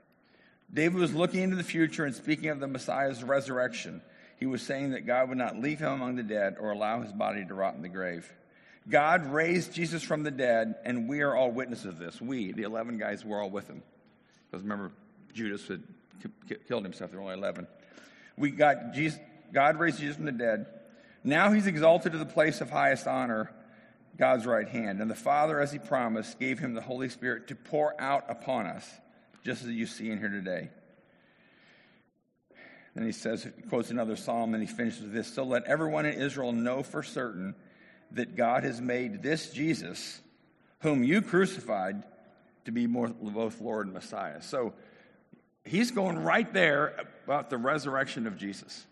David 0.73 0.99
was 0.99 1.13
looking 1.13 1.41
into 1.41 1.55
the 1.55 1.63
future 1.63 2.03
and 2.03 2.13
speaking 2.13 2.49
of 2.49 2.59
the 2.59 2.67
Messiah's 2.67 3.23
resurrection. 3.23 4.01
He 4.37 4.45
was 4.45 4.61
saying 4.61 4.91
that 4.91 5.07
God 5.07 5.29
would 5.29 5.37
not 5.37 5.57
leave 5.57 5.79
him 5.79 5.93
among 5.93 6.17
the 6.17 6.23
dead 6.23 6.57
or 6.59 6.71
allow 6.71 7.01
his 7.01 7.13
body 7.13 7.45
to 7.45 7.53
rot 7.53 7.75
in 7.75 7.81
the 7.81 7.89
grave. 7.89 8.29
God 8.89 9.27
raised 9.27 9.73
Jesus 9.73 10.03
from 10.03 10.23
the 10.23 10.31
dead, 10.31 10.75
and 10.83 11.07
we 11.07 11.21
are 11.21 11.33
all 11.33 11.51
witnesses 11.51 11.85
of 11.85 11.99
this. 11.99 12.19
We, 12.19 12.51
the 12.51 12.63
11 12.63 12.97
guys, 12.97 13.23
were 13.23 13.41
all 13.41 13.49
with 13.49 13.67
him. 13.67 13.81
Because 14.49 14.63
remember, 14.63 14.91
Judas 15.33 15.65
had 15.69 15.83
killed 16.67 16.83
himself. 16.83 17.11
There 17.11 17.19
were 17.19 17.31
only 17.31 17.39
11. 17.39 17.65
We 18.37 18.51
got 18.51 18.93
Jesus, 18.93 19.19
God 19.53 19.79
raised 19.79 19.99
Jesus 19.99 20.17
from 20.17 20.25
the 20.25 20.31
dead. 20.33 20.65
Now 21.23 21.51
he's 21.51 21.67
exalted 21.67 22.11
to 22.11 22.17
the 22.17 22.25
place 22.25 22.59
of 22.59 22.69
highest 22.69 23.07
honor, 23.07 23.51
God's 24.17 24.45
right 24.45 24.67
hand. 24.67 25.01
And 25.01 25.09
the 25.09 25.15
Father, 25.15 25.59
as 25.59 25.71
he 25.71 25.79
promised, 25.79 26.39
gave 26.39 26.59
him 26.59 26.73
the 26.73 26.81
Holy 26.81 27.09
Spirit 27.09 27.47
to 27.47 27.55
pour 27.55 27.99
out 28.01 28.25
upon 28.29 28.65
us, 28.65 28.89
just 29.43 29.63
as 29.63 29.69
you 29.69 29.85
see 29.85 30.09
in 30.09 30.19
here 30.19 30.29
today. 30.29 30.69
Then 32.95 33.05
he 33.05 33.11
says, 33.11 33.47
quotes 33.69 33.91
another 33.91 34.15
psalm, 34.15 34.55
and 34.55 34.63
he 34.63 34.67
finishes 34.67 35.03
with 35.03 35.13
this 35.13 35.31
So 35.31 35.43
let 35.43 35.65
everyone 35.65 36.07
in 36.07 36.19
Israel 36.19 36.51
know 36.51 36.81
for 36.81 37.03
certain 37.03 37.53
that 38.11 38.35
God 38.35 38.63
has 38.63 38.81
made 38.81 39.21
this 39.21 39.51
Jesus, 39.51 40.19
whom 40.79 41.03
you 41.03 41.21
crucified, 41.21 42.03
to 42.65 42.71
be 42.71 42.85
both 42.87 43.61
Lord 43.61 43.85
and 43.85 43.93
Messiah. 43.93 44.41
So 44.41 44.73
he's 45.63 45.91
going 45.91 46.17
right 46.17 46.51
there 46.51 46.95
about 47.25 47.49
the 47.49 47.57
resurrection 47.57 48.25
of 48.25 48.37
Jesus. 48.37 48.85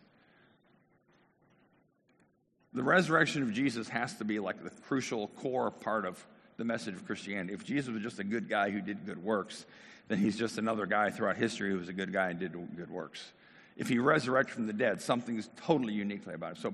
The 2.76 2.84
resurrection 2.84 3.42
of 3.42 3.54
Jesus 3.54 3.88
has 3.88 4.16
to 4.18 4.26
be 4.26 4.38
like 4.40 4.62
the 4.62 4.70
crucial 4.70 5.30
core 5.30 5.72
part 5.72 6.06
of 6.06 6.24
the 6.58 6.66
message 6.66 6.94
of 6.94 7.06
Christianity. 7.06 7.54
If 7.54 7.64
Jesus 7.64 7.94
was 7.94 8.04
just 8.04 8.20
a 8.20 8.24
good 8.24 8.50
guy 8.50 8.70
who 8.70 8.82
did 8.82 9.06
good 9.06 9.24
works, 9.24 9.66
then 10.10 10.18
he's 10.18 10.38
just 10.38 10.58
another 10.58 10.86
guy 10.86 11.10
throughout 11.10 11.38
history 11.38 11.72
who 11.72 11.78
was 11.78 11.88
a 11.88 11.94
good 11.94 12.12
guy 12.12 12.32
and 12.32 12.40
did 12.40 12.52
good 12.76 12.92
works. 12.92 13.32
If 13.78 13.88
he 13.88 13.98
resurrected 13.98 14.56
from 14.56 14.68
the 14.68 14.74
dead, 14.74 15.02
something 15.02 15.38
is 15.38 15.50
totally 15.64 15.94
uniquely 15.94 16.34
about 16.34 16.58
him. 16.58 16.62
So 16.62 16.74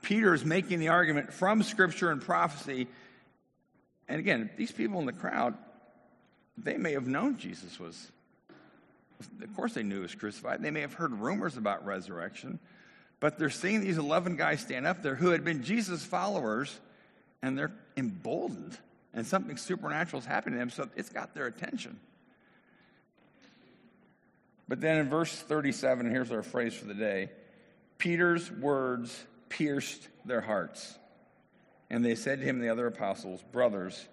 Peter 0.00 0.32
is 0.32 0.44
making 0.44 0.78
the 0.78 0.88
argument 0.88 1.32
from 1.32 1.64
Scripture 1.64 2.12
and 2.12 2.22
prophecy. 2.22 2.86
And 4.08 4.20
again, 4.20 4.48
these 4.56 4.70
people 4.70 5.00
in 5.00 5.06
the 5.06 5.12
crowd, 5.12 5.54
they 6.56 6.76
may 6.76 6.92
have 6.92 7.08
known 7.08 7.36
Jesus 7.36 7.80
was, 7.80 8.12
of 9.42 9.56
course, 9.56 9.74
they 9.74 9.82
knew 9.82 9.96
he 9.96 10.02
was 10.02 10.14
crucified. 10.14 10.62
They 10.62 10.70
may 10.70 10.82
have 10.82 10.94
heard 10.94 11.12
rumors 11.12 11.56
about 11.56 11.84
resurrection, 11.84 12.60
but 13.22 13.38
they're 13.38 13.50
seeing 13.50 13.82
these 13.82 13.98
11 13.98 14.34
guys 14.34 14.60
stand 14.60 14.84
up 14.84 15.00
there 15.00 15.14
who 15.14 15.30
had 15.30 15.44
been 15.44 15.62
Jesus' 15.62 16.04
followers, 16.04 16.80
and 17.40 17.56
they're 17.56 17.70
emboldened, 17.96 18.76
and 19.14 19.24
something 19.24 19.56
supernatural 19.56 20.18
is 20.18 20.26
happening 20.26 20.54
to 20.54 20.58
them, 20.58 20.70
so 20.70 20.88
it's 20.96 21.08
got 21.08 21.32
their 21.32 21.46
attention. 21.46 22.00
But 24.66 24.80
then 24.80 24.98
in 24.98 25.08
verse 25.08 25.32
37, 25.32 26.10
here's 26.10 26.32
our 26.32 26.42
phrase 26.42 26.74
for 26.74 26.86
the 26.86 26.94
day 26.94 27.30
Peter's 27.96 28.50
words 28.50 29.24
pierced 29.48 30.08
their 30.24 30.40
hearts. 30.40 30.98
And 31.90 32.04
they 32.04 32.16
said 32.16 32.40
to 32.40 32.44
him, 32.44 32.58
the 32.58 32.70
other 32.70 32.88
apostles, 32.88 33.40
Brothers, 33.52 34.04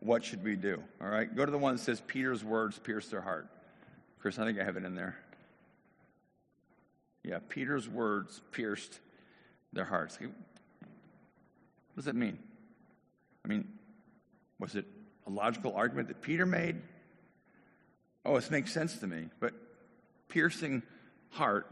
what 0.00 0.24
should 0.24 0.42
we 0.42 0.56
do? 0.56 0.82
All 1.02 1.08
right, 1.08 1.36
go 1.36 1.44
to 1.44 1.52
the 1.52 1.58
one 1.58 1.76
that 1.76 1.82
says, 1.82 2.00
Peter's 2.00 2.42
words 2.42 2.78
pierced 2.78 3.10
their 3.10 3.20
heart. 3.20 3.46
Chris, 4.20 4.38
I 4.38 4.46
think 4.46 4.58
I 4.58 4.64
have 4.64 4.78
it 4.78 4.84
in 4.84 4.94
there. 4.94 5.18
Yeah, 7.24 7.38
Peter's 7.48 7.88
words 7.88 8.40
pierced 8.52 9.00
their 9.72 9.84
hearts. 9.84 10.18
What 10.20 10.30
does 11.96 12.04
that 12.04 12.16
mean? 12.16 12.38
I 13.44 13.48
mean, 13.48 13.68
was 14.58 14.74
it 14.74 14.84
a 15.26 15.30
logical 15.30 15.74
argument 15.74 16.08
that 16.08 16.20
Peter 16.20 16.46
made? 16.46 16.80
Oh, 18.24 18.36
it 18.36 18.50
makes 18.50 18.72
sense 18.72 18.98
to 18.98 19.06
me. 19.06 19.28
But 19.40 19.54
piercing 20.28 20.82
heart 21.30 21.66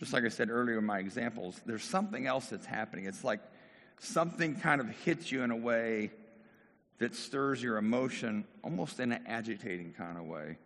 just 0.00 0.12
like 0.12 0.24
I 0.24 0.28
said 0.28 0.50
earlier 0.50 0.78
in 0.78 0.84
my 0.84 0.98
examples, 0.98 1.60
there's 1.66 1.84
something 1.84 2.26
else 2.26 2.48
that's 2.48 2.66
happening. 2.66 3.06
It's 3.06 3.24
like 3.24 3.40
something 4.00 4.56
kind 4.56 4.80
of 4.80 4.88
hits 4.88 5.30
you 5.30 5.42
in 5.42 5.50
a 5.50 5.56
way 5.56 6.10
that 6.98 7.14
stirs 7.14 7.62
your 7.62 7.76
emotion 7.76 8.44
almost 8.62 9.00
in 9.00 9.12
an 9.12 9.22
agitating 9.26 9.94
kind 9.96 10.18
of 10.18 10.24
way. 10.24 10.58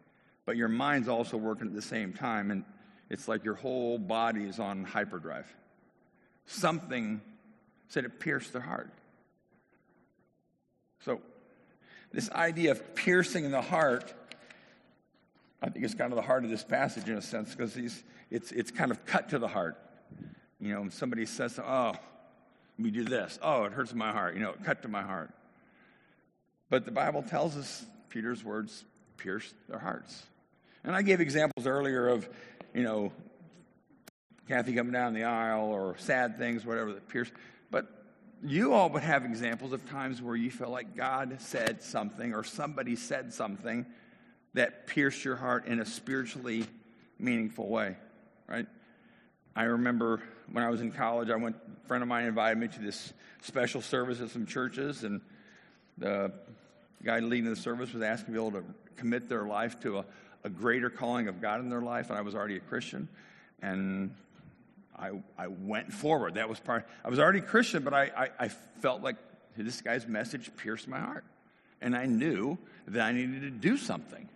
But 0.46 0.56
your 0.56 0.68
mind's 0.68 1.08
also 1.08 1.36
working 1.36 1.66
at 1.66 1.74
the 1.74 1.82
same 1.82 2.12
time, 2.12 2.50
and 2.50 2.64
it's 3.10 3.28
like 3.28 3.44
your 3.44 3.54
whole 3.54 3.98
body 3.98 4.44
is 4.44 4.58
on 4.58 4.84
hyperdrive. 4.84 5.46
Something 6.46 7.20
said 7.88 8.04
it 8.04 8.20
pierced 8.20 8.52
their 8.52 8.62
heart. 8.62 8.90
So, 11.04 11.20
this 12.12 12.30
idea 12.30 12.72
of 12.72 12.94
piercing 12.94 13.50
the 13.50 13.60
heart, 13.60 14.12
I 15.62 15.68
think 15.68 15.84
is 15.84 15.94
kind 15.94 16.12
of 16.12 16.16
the 16.16 16.22
heart 16.22 16.44
of 16.44 16.50
this 16.50 16.64
passage 16.64 17.08
in 17.08 17.16
a 17.16 17.22
sense, 17.22 17.54
because 17.54 17.76
it's, 18.30 18.52
it's 18.52 18.70
kind 18.70 18.90
of 18.90 19.04
cut 19.06 19.28
to 19.30 19.38
the 19.38 19.48
heart. 19.48 19.76
You 20.60 20.74
know, 20.74 20.88
somebody 20.88 21.26
says, 21.26 21.58
oh, 21.58 21.94
we 22.78 22.90
do 22.90 23.04
this. 23.04 23.38
Oh, 23.42 23.64
it 23.64 23.72
hurts 23.72 23.94
my 23.94 24.12
heart. 24.12 24.34
You 24.34 24.40
know, 24.40 24.54
cut 24.64 24.82
to 24.82 24.88
my 24.88 25.02
heart. 25.02 25.30
But 26.70 26.84
the 26.84 26.90
Bible 26.90 27.22
tells 27.22 27.56
us 27.56 27.84
Peter's 28.08 28.44
words 28.44 28.84
pierced 29.16 29.54
their 29.68 29.78
hearts. 29.78 30.22
And 30.84 30.94
I 30.94 31.02
gave 31.02 31.20
examples 31.20 31.66
earlier 31.66 32.08
of, 32.08 32.28
you 32.74 32.82
know, 32.82 33.12
Kathy 34.48 34.74
coming 34.74 34.92
down 34.92 35.12
the 35.12 35.24
aisle 35.24 35.66
or 35.66 35.96
sad 35.98 36.38
things, 36.38 36.64
whatever 36.64 36.92
that 36.94 37.08
pierced. 37.08 37.32
But 37.70 37.86
you 38.42 38.72
all 38.72 38.88
would 38.90 39.02
have 39.02 39.24
examples 39.24 39.72
of 39.72 39.88
times 39.90 40.22
where 40.22 40.36
you 40.36 40.50
felt 40.50 40.70
like 40.70 40.96
God 40.96 41.36
said 41.40 41.82
something 41.82 42.34
or 42.34 42.44
somebody 42.44 42.96
said 42.96 43.34
something 43.34 43.84
that 44.54 44.86
pierced 44.86 45.24
your 45.24 45.36
heart 45.36 45.66
in 45.66 45.80
a 45.80 45.86
spiritually 45.86 46.64
meaningful 47.18 47.68
way 47.68 47.96
right? 48.48 48.66
I 49.54 49.64
remember 49.64 50.22
when 50.50 50.64
I 50.64 50.70
was 50.70 50.80
in 50.80 50.90
college, 50.90 51.30
I 51.30 51.36
went, 51.36 51.56
a 51.84 51.88
friend 51.88 52.02
of 52.02 52.08
mine 52.08 52.24
invited 52.24 52.58
me 52.58 52.68
to 52.68 52.80
this 52.80 53.12
special 53.42 53.82
service 53.82 54.20
at 54.20 54.30
some 54.30 54.46
churches, 54.46 55.04
and 55.04 55.20
the 55.98 56.32
guy 57.04 57.20
leading 57.20 57.50
the 57.50 57.56
service 57.56 57.92
was 57.92 58.02
asking 58.02 58.34
people 58.34 58.52
to 58.52 58.64
commit 58.96 59.28
their 59.28 59.44
life 59.44 59.78
to 59.80 59.98
a, 59.98 60.04
a 60.44 60.48
greater 60.48 60.90
calling 60.90 61.28
of 61.28 61.40
God 61.40 61.60
in 61.60 61.68
their 61.68 61.80
life, 61.80 62.10
and 62.10 62.18
I 62.18 62.22
was 62.22 62.34
already 62.34 62.56
a 62.56 62.60
Christian. 62.60 63.08
And 63.60 64.14
I, 64.96 65.10
I 65.36 65.48
went 65.48 65.92
forward. 65.92 66.34
That 66.34 66.48
was 66.48 66.60
part. 66.60 66.86
I 67.04 67.08
was 67.08 67.18
already 67.18 67.40
Christian, 67.40 67.82
but 67.82 67.94
I, 67.94 68.10
I, 68.16 68.28
I 68.38 68.48
felt 68.48 69.02
like 69.02 69.16
this 69.56 69.80
guy's 69.80 70.06
message 70.06 70.50
pierced 70.56 70.88
my 70.88 70.98
heart, 71.00 71.24
and 71.80 71.96
I 71.96 72.06
knew 72.06 72.58
that 72.86 73.02
I 73.02 73.12
needed 73.12 73.42
to 73.42 73.50
do 73.50 73.76
something. 73.76 74.28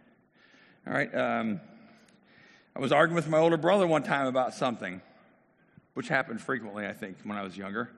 All 0.87 0.93
right. 0.93 1.15
Um, 1.15 1.61
I 2.75 2.81
was 2.81 2.91
arguing 2.91 3.15
with 3.15 3.29
my 3.29 3.39
older 3.39 3.57
brother 3.57 3.87
one 3.87 4.03
time 4.03 4.27
about 4.27 4.55
something, 4.55 5.01
which 5.95 6.09
happened 6.09 6.41
frequently, 6.41 6.87
I 6.87 6.93
think, 6.93 7.19
when 7.25 7.37
I 7.37 7.43
was 7.43 7.57
younger. 7.57 7.91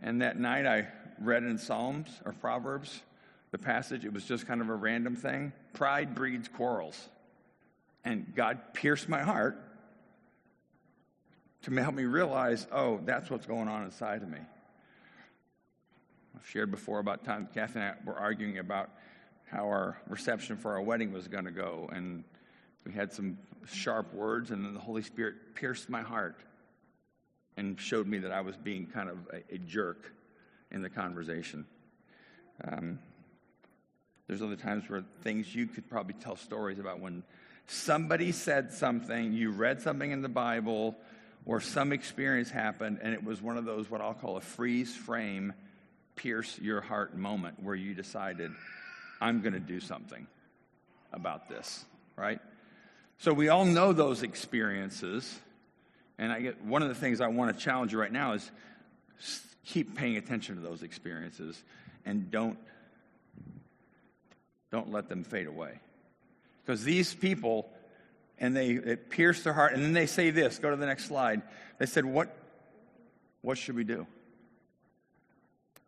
And 0.00 0.22
that 0.22 0.38
night 0.38 0.64
I 0.64 0.88
read 1.20 1.42
in 1.42 1.58
Psalms 1.58 2.08
or 2.24 2.32
Proverbs 2.32 3.02
the 3.50 3.58
passage. 3.58 4.04
It 4.04 4.12
was 4.12 4.24
just 4.24 4.46
kind 4.46 4.60
of 4.60 4.68
a 4.68 4.74
random 4.74 5.16
thing. 5.16 5.52
Pride 5.72 6.14
breeds 6.14 6.48
quarrels. 6.48 7.08
And 8.04 8.32
God 8.34 8.74
pierced 8.74 9.08
my 9.08 9.22
heart 9.22 9.58
to 11.62 11.70
help 11.74 11.94
me 11.94 12.04
realize, 12.04 12.66
oh, 12.72 13.00
that's 13.04 13.30
what's 13.30 13.46
going 13.46 13.68
on 13.68 13.84
inside 13.84 14.22
of 14.22 14.28
me. 14.28 14.38
I've 16.34 16.48
shared 16.48 16.70
before 16.70 17.00
about 17.00 17.24
time 17.24 17.48
Kathy 17.52 17.80
and 17.80 17.84
I 17.84 17.94
were 18.04 18.16
arguing 18.16 18.58
about 18.58 18.90
how 19.50 19.66
our 19.66 20.00
reception 20.08 20.56
for 20.56 20.72
our 20.72 20.80
wedding 20.80 21.12
was 21.12 21.28
going 21.28 21.44
to 21.44 21.50
go. 21.50 21.90
And 21.92 22.24
we 22.86 22.92
had 22.92 23.12
some 23.12 23.36
sharp 23.70 24.14
words, 24.14 24.52
and 24.52 24.64
then 24.64 24.72
the 24.72 24.80
Holy 24.80 25.02
Spirit 25.02 25.54
pierced 25.54 25.90
my 25.90 26.00
heart 26.00 26.40
and 27.56 27.78
showed 27.78 28.06
me 28.06 28.18
that 28.18 28.32
I 28.32 28.40
was 28.40 28.56
being 28.56 28.86
kind 28.86 29.10
of 29.10 29.18
a, 29.32 29.54
a 29.54 29.58
jerk 29.58 30.12
in 30.70 30.80
the 30.80 30.88
conversation. 30.88 31.66
Um, 32.66 33.00
there's 34.30 34.42
other 34.42 34.54
times 34.54 34.88
where 34.88 35.02
things 35.22 35.52
you 35.56 35.66
could 35.66 35.90
probably 35.90 36.14
tell 36.14 36.36
stories 36.36 36.78
about 36.78 37.00
when 37.00 37.24
somebody 37.66 38.30
said 38.30 38.72
something, 38.72 39.32
you 39.32 39.50
read 39.50 39.82
something 39.82 40.12
in 40.12 40.22
the 40.22 40.28
Bible, 40.28 40.96
or 41.46 41.60
some 41.60 41.92
experience 41.92 42.48
happened, 42.48 43.00
and 43.02 43.12
it 43.12 43.24
was 43.24 43.42
one 43.42 43.56
of 43.56 43.64
those, 43.64 43.90
what 43.90 44.00
I'll 44.00 44.14
call 44.14 44.36
a 44.36 44.40
freeze 44.40 44.94
frame, 44.94 45.52
pierce 46.14 46.60
your 46.60 46.80
heart 46.80 47.16
moment 47.16 47.60
where 47.60 47.74
you 47.74 47.92
decided, 47.92 48.52
I'm 49.20 49.40
going 49.40 49.54
to 49.54 49.58
do 49.58 49.80
something 49.80 50.28
about 51.12 51.48
this, 51.48 51.84
right? 52.14 52.38
So 53.18 53.32
we 53.32 53.48
all 53.48 53.64
know 53.64 53.92
those 53.92 54.22
experiences. 54.22 55.40
And 56.20 56.30
I 56.30 56.40
get 56.40 56.64
one 56.64 56.82
of 56.82 56.88
the 56.88 56.94
things 56.94 57.20
I 57.20 57.26
want 57.26 57.52
to 57.52 57.60
challenge 57.60 57.92
you 57.92 57.98
right 57.98 58.12
now 58.12 58.34
is 58.34 58.48
keep 59.64 59.96
paying 59.96 60.18
attention 60.18 60.54
to 60.54 60.60
those 60.60 60.84
experiences 60.84 61.60
and 62.06 62.30
don't 62.30 62.58
don't 64.70 64.92
let 64.92 65.08
them 65.08 65.24
fade 65.24 65.46
away. 65.46 65.80
Because 66.64 66.84
these 66.84 67.14
people 67.14 67.68
and 68.38 68.56
they 68.56 68.70
it 68.70 69.10
pierced 69.10 69.44
their 69.44 69.52
heart 69.52 69.74
and 69.74 69.82
then 69.82 69.92
they 69.92 70.06
say 70.06 70.30
this, 70.30 70.58
go 70.58 70.70
to 70.70 70.76
the 70.76 70.86
next 70.86 71.06
slide. 71.06 71.42
They 71.78 71.86
said, 71.86 72.04
"What 72.04 72.36
what 73.42 73.58
should 73.58 73.76
we 73.76 73.84
do?" 73.84 74.06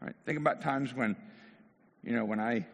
All 0.01 0.07
right? 0.07 0.17
Think 0.27 0.39
about 0.39 0.63
times 0.63 0.95
when 0.95 1.17
you 2.03 2.17
know, 2.17 2.25
when 2.25 2.41
I 2.41 2.67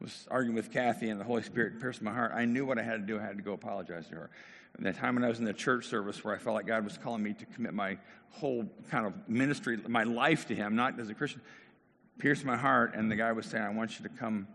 was 0.00 0.26
arguing 0.30 0.54
with 0.54 0.70
Kathy 0.70 1.08
and 1.08 1.18
the 1.18 1.24
Holy 1.24 1.42
Spirit 1.42 1.80
pierced 1.80 2.02
my 2.02 2.12
heart, 2.12 2.32
I 2.34 2.44
knew 2.44 2.66
what 2.66 2.78
I 2.78 2.82
had 2.82 3.00
to 3.00 3.06
do. 3.06 3.18
I 3.18 3.22
had 3.22 3.36
to 3.36 3.42
go 3.42 3.52
apologize 3.52 4.06
to 4.08 4.16
her. 4.16 4.30
And 4.76 4.84
the 4.84 4.92
time 4.92 5.14
when 5.14 5.24
I 5.24 5.28
was 5.28 5.38
in 5.38 5.44
the 5.44 5.52
church 5.52 5.86
service 5.86 6.22
where 6.24 6.34
I 6.34 6.38
felt 6.38 6.56
like 6.56 6.66
God 6.66 6.84
was 6.84 6.98
calling 6.98 7.22
me 7.22 7.34
to 7.34 7.46
commit 7.46 7.72
my 7.74 7.98
whole 8.30 8.68
kind 8.90 9.06
of 9.06 9.14
ministry, 9.28 9.78
my 9.88 10.02
life 10.04 10.46
to 10.48 10.54
Him, 10.54 10.76
not 10.76 10.98
as 10.98 11.08
a 11.08 11.14
Christian, 11.14 11.40
pierced 12.18 12.44
my 12.44 12.56
heart, 12.56 12.94
and 12.94 13.10
the 13.10 13.16
guy 13.16 13.32
was 13.32 13.46
saying, 13.46 13.64
I 13.64 13.70
want 13.70 13.98
you 13.98 14.08
to 14.08 14.14
come 14.14 14.46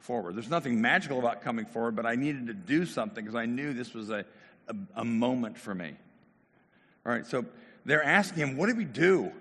forward. 0.00 0.36
There's 0.36 0.50
nothing 0.50 0.80
magical 0.80 1.18
about 1.18 1.42
coming 1.42 1.66
forward, 1.66 1.96
but 1.96 2.06
I 2.06 2.14
needed 2.14 2.48
to 2.48 2.54
do 2.54 2.86
something 2.86 3.24
because 3.24 3.36
I 3.36 3.46
knew 3.46 3.72
this 3.72 3.94
was 3.94 4.10
a, 4.10 4.24
a, 4.68 4.74
a, 4.96 5.04
moment 5.04 5.58
for 5.58 5.74
me. 5.74 5.94
All 7.04 7.12
right, 7.12 7.26
so 7.26 7.44
they're 7.84 8.04
asking 8.04 8.38
him, 8.38 8.56
What 8.56 8.68
do 8.68 8.74
we 8.74 8.84
do? 8.84 9.32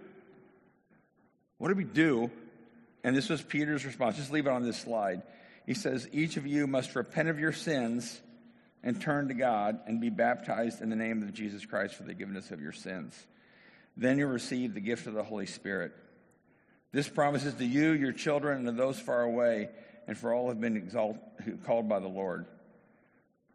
What 1.57 1.69
do 1.69 1.75
we 1.75 1.83
do? 1.83 2.29
And 3.03 3.15
this 3.15 3.29
was 3.29 3.41
Peter's 3.41 3.85
response. 3.85 4.17
Just 4.17 4.31
leave 4.31 4.47
it 4.47 4.51
on 4.51 4.63
this 4.63 4.77
slide. 4.77 5.21
He 5.65 5.73
says, 5.73 6.07
Each 6.11 6.37
of 6.37 6.45
you 6.45 6.67
must 6.67 6.95
repent 6.95 7.29
of 7.29 7.39
your 7.39 7.53
sins 7.53 8.21
and 8.83 9.01
turn 9.01 9.29
to 9.29 9.33
God 9.33 9.79
and 9.87 9.99
be 9.99 10.09
baptized 10.09 10.81
in 10.81 10.89
the 10.89 10.95
name 10.95 11.23
of 11.23 11.33
Jesus 11.33 11.65
Christ 11.65 11.95
for 11.95 12.03
the 12.03 12.09
forgiveness 12.13 12.51
of 12.51 12.61
your 12.61 12.71
sins. 12.71 13.15
Then 13.97 14.17
you'll 14.17 14.29
receive 14.29 14.73
the 14.73 14.81
gift 14.81 15.07
of 15.07 15.13
the 15.13 15.23
Holy 15.23 15.47
Spirit. 15.47 15.93
This 16.91 17.09
promises 17.09 17.55
to 17.55 17.65
you, 17.65 17.91
your 17.91 18.11
children, 18.11 18.59
and 18.59 18.65
to 18.67 18.71
those 18.71 18.99
far 18.99 19.23
away, 19.23 19.69
and 20.07 20.17
for 20.17 20.33
all 20.33 20.49
have 20.49 20.61
been 20.61 20.77
exalt- 20.77 21.17
called 21.65 21.89
by 21.89 21.99
the 21.99 22.07
Lord. 22.07 22.45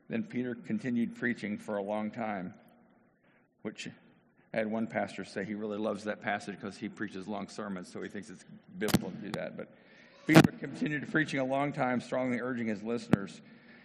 Then 0.08 0.24
Peter 0.24 0.54
continued 0.54 1.16
preaching 1.16 1.56
for 1.58 1.76
a 1.76 1.82
long 1.82 2.10
time, 2.10 2.54
which 3.62 3.88
I 4.52 4.56
had 4.56 4.66
one 4.66 4.88
pastor 4.88 5.24
say 5.24 5.44
he 5.44 5.54
really 5.54 5.78
loves 5.78 6.04
that 6.04 6.20
passage 6.20 6.56
because 6.60 6.76
he 6.76 6.88
preaches 6.88 7.28
long 7.28 7.48
sermons, 7.48 7.92
so 7.92 8.02
he 8.02 8.08
thinks 8.08 8.28
it's 8.28 8.44
biblical 8.78 9.10
to 9.10 9.16
do 9.16 9.30
that. 9.32 9.56
But 9.56 9.68
Peter 10.26 10.50
continued 10.58 11.10
preaching 11.12 11.38
a 11.38 11.44
long 11.44 11.72
time, 11.72 12.00
strongly 12.00 12.40
urging 12.40 12.66
his 12.66 12.82
listeners, 12.82 13.40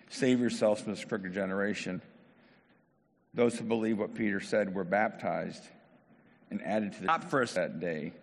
save 0.10 0.40
yourselves 0.40 0.82
from 0.82 0.94
this 0.94 1.06
crooked 1.06 1.34
generation. 1.34 2.02
Those 3.36 3.58
who 3.58 3.66
believed 3.66 4.00
what 4.00 4.16
Peter 4.16 4.40
said 4.40 4.74
were 4.74 4.84
baptized 4.84 5.64
and 6.50 6.64
added 6.64 6.94
to 6.94 7.02
the 7.02 7.08
top 7.08 7.26
first 7.26 7.56
that 7.56 7.80
day 7.80 8.14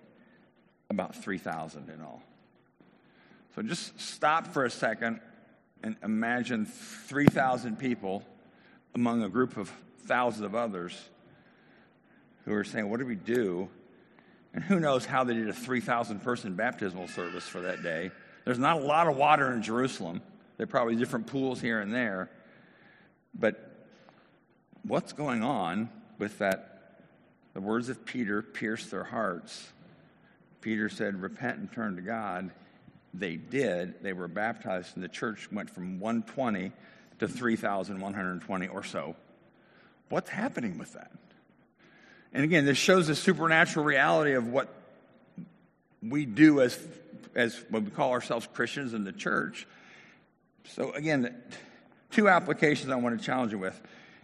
about 0.91 1.15
3,000 1.15 1.89
in 1.91 2.01
all. 2.01 2.23
So 3.55 3.63
just 3.63 4.01
stop 4.01 4.49
for 4.49 4.65
a 4.65 4.71
second 4.71 5.21
and 5.83 5.97
imagine 6.03 6.65
3,000 6.65 7.79
people 7.79 8.23
among 8.95 9.23
a 9.23 9.29
group 9.29 9.57
of 9.57 9.71
thousands 10.07 10.45
of 10.45 10.55
others 10.55 10.99
who 12.45 12.55
are 12.55 12.65
saying, 12.65 12.89
What 12.89 13.01
do 13.01 13.07
we 13.07 13.15
do? 13.15 13.69
And 14.55 14.63
who 14.63 14.81
knows 14.81 15.07
how 15.07 15.25
they 15.25 15.35
did 15.35 15.49
a 15.49 15.53
3,000 15.53 16.21
person 16.21 16.55
baptismal 16.55 17.09
service 17.09 17.45
for 17.45 17.63
that 17.63 17.83
day. 17.83 18.11
There's 18.45 18.59
not 18.59 18.77
a 18.77 18.85
lot 18.85 19.09
of 19.09 19.17
water 19.17 19.53
in 19.53 19.63
Jerusalem. 19.63 20.21
There 20.57 20.65
are 20.65 20.67
probably 20.67 20.97
different 20.97 21.27
pools 21.27 21.61
here 21.61 21.81
and 21.81 21.93
there. 21.93 22.31
But 23.35 23.71
what's 24.83 25.13
going 25.13 25.43
on 25.43 25.89
with 26.19 26.39
that? 26.39 26.69
The 27.55 27.61
words 27.61 27.89
of 27.89 28.05
Peter 28.05 28.43
pierced 28.43 28.91
their 28.91 29.05
hearts. 29.05 29.73
Peter 30.61 30.89
said, 30.89 31.21
Repent 31.21 31.59
and 31.59 31.73
turn 31.73 31.97
to 31.97 32.03
God. 32.03 32.51
They 33.15 33.37
did. 33.37 34.03
They 34.03 34.13
were 34.13 34.29
baptized, 34.29 34.95
and 34.95 35.05
the 35.05 35.09
church 35.09 35.51
went 35.53 35.71
from 35.71 36.01
120 36.01 36.73
to 37.19 37.29
3,120 37.29 38.69
or 38.69 38.85
so. 38.85 39.17
What's 40.09 40.31
happening 40.31 40.79
with 40.79 40.95
that? 40.95 41.13
And 42.33 42.45
again, 42.45 42.65
this 42.65 42.79
shows 42.79 43.07
the 43.07 43.15
supernatural 43.15 43.85
reality 43.85 44.33
of 44.33 44.49
what 44.49 44.69
we 46.03 46.25
do 46.25 46.61
as, 46.61 46.79
as 47.35 47.63
what 47.69 47.83
we 47.83 47.91
call 47.91 48.13
ourselves 48.13 48.49
Christians 48.53 48.95
in 48.95 49.05
the 49.05 49.13
church. 49.13 49.67
So, 50.65 50.93
again, 50.93 51.35
two 52.11 52.29
applications 52.29 52.91
I 52.91 52.97
want 52.97 53.19
to 53.19 53.25
challenge 53.25 53.53
you 53.53 53.59
with. 53.59 53.81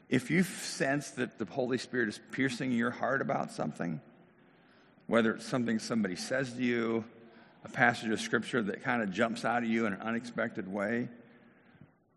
If 0.09 0.31
you 0.31 0.43
sense 0.43 1.11
that 1.13 1.39
the 1.39 1.45
Holy 1.45 1.77
Spirit 1.77 2.09
is 2.09 2.19
piercing 2.33 2.73
your 2.73 2.91
heart 2.91 3.21
about 3.21 3.53
something, 3.53 4.01
whether 5.07 5.35
it's 5.35 5.47
something 5.47 5.79
somebody 5.79 6.17
says 6.17 6.53
to 6.55 6.63
you, 6.63 7.05
a 7.65 7.69
passage 7.69 8.11
of 8.11 8.21
scripture 8.21 8.63
that 8.63 8.83
kind 8.83 9.03
of 9.03 9.11
jumps 9.11 9.45
out 9.45 9.63
at 9.63 9.69
you 9.69 9.87
in 9.87 9.93
an 9.93 10.01
unexpected 10.01 10.73
way, 10.73 11.09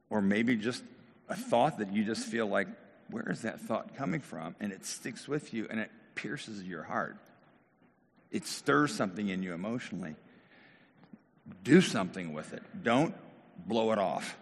or 0.10 0.22
maybe 0.22 0.56
just 0.56 0.84
a 1.30 1.36
thought 1.36 1.80
that 1.80 1.94
you 1.94 2.04
just 2.04 2.28
feel 2.28 2.48
like, 2.48 2.68
where 3.10 3.30
is 3.30 3.42
that 3.42 3.60
thought 3.62 3.96
coming 3.96 4.22
from? 4.22 4.56
And 4.60 4.72
it 4.72 4.86
sticks 4.86 5.28
with 5.28 5.54
you 5.54 5.68
and 5.70 5.80
it 5.80 5.90
pierces 6.16 6.64
your 6.64 6.84
heart. 6.84 7.18
It 8.32 8.46
stirs 8.46 8.94
something 8.94 9.28
in 9.28 9.44
you 9.44 9.54
emotionally. 9.54 10.16
Do 11.64 11.82
something 11.82 12.34
with 12.34 12.54
it. 12.54 12.64
Don't 12.84 13.14
blow 13.66 13.92
it 13.92 14.00
off. 14.00 14.38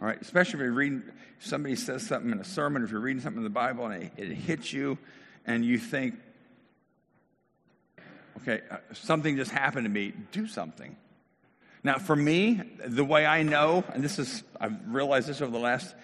All 0.00 0.06
right, 0.06 0.20
especially 0.20 0.60
if 0.60 0.60
you're 0.60 0.72
reading, 0.72 1.02
if 1.40 1.46
somebody 1.46 1.74
says 1.74 2.06
something 2.06 2.30
in 2.30 2.38
a 2.38 2.44
sermon, 2.44 2.84
if 2.84 2.92
you're 2.92 3.00
reading 3.00 3.20
something 3.20 3.38
in 3.38 3.44
the 3.44 3.50
Bible 3.50 3.86
and 3.86 4.04
it, 4.04 4.12
it 4.16 4.32
hits 4.32 4.72
you 4.72 4.96
and 5.44 5.64
you 5.64 5.78
think, 5.78 6.14
okay, 8.38 8.60
uh, 8.70 8.76
something 8.92 9.36
just 9.36 9.50
happened 9.50 9.84
to 9.84 9.90
me, 9.90 10.12
do 10.32 10.46
something. 10.46 10.96
Now, 11.84 11.98
for 11.98 12.16
me, 12.16 12.60
the 12.84 13.04
way 13.04 13.24
I 13.24 13.42
know, 13.42 13.84
and 13.92 14.02
this 14.02 14.18
is, 14.18 14.42
I've 14.60 14.76
realized 14.86 15.28
this 15.28 15.40
over 15.40 15.52
the 15.52 15.58
last 15.58 15.94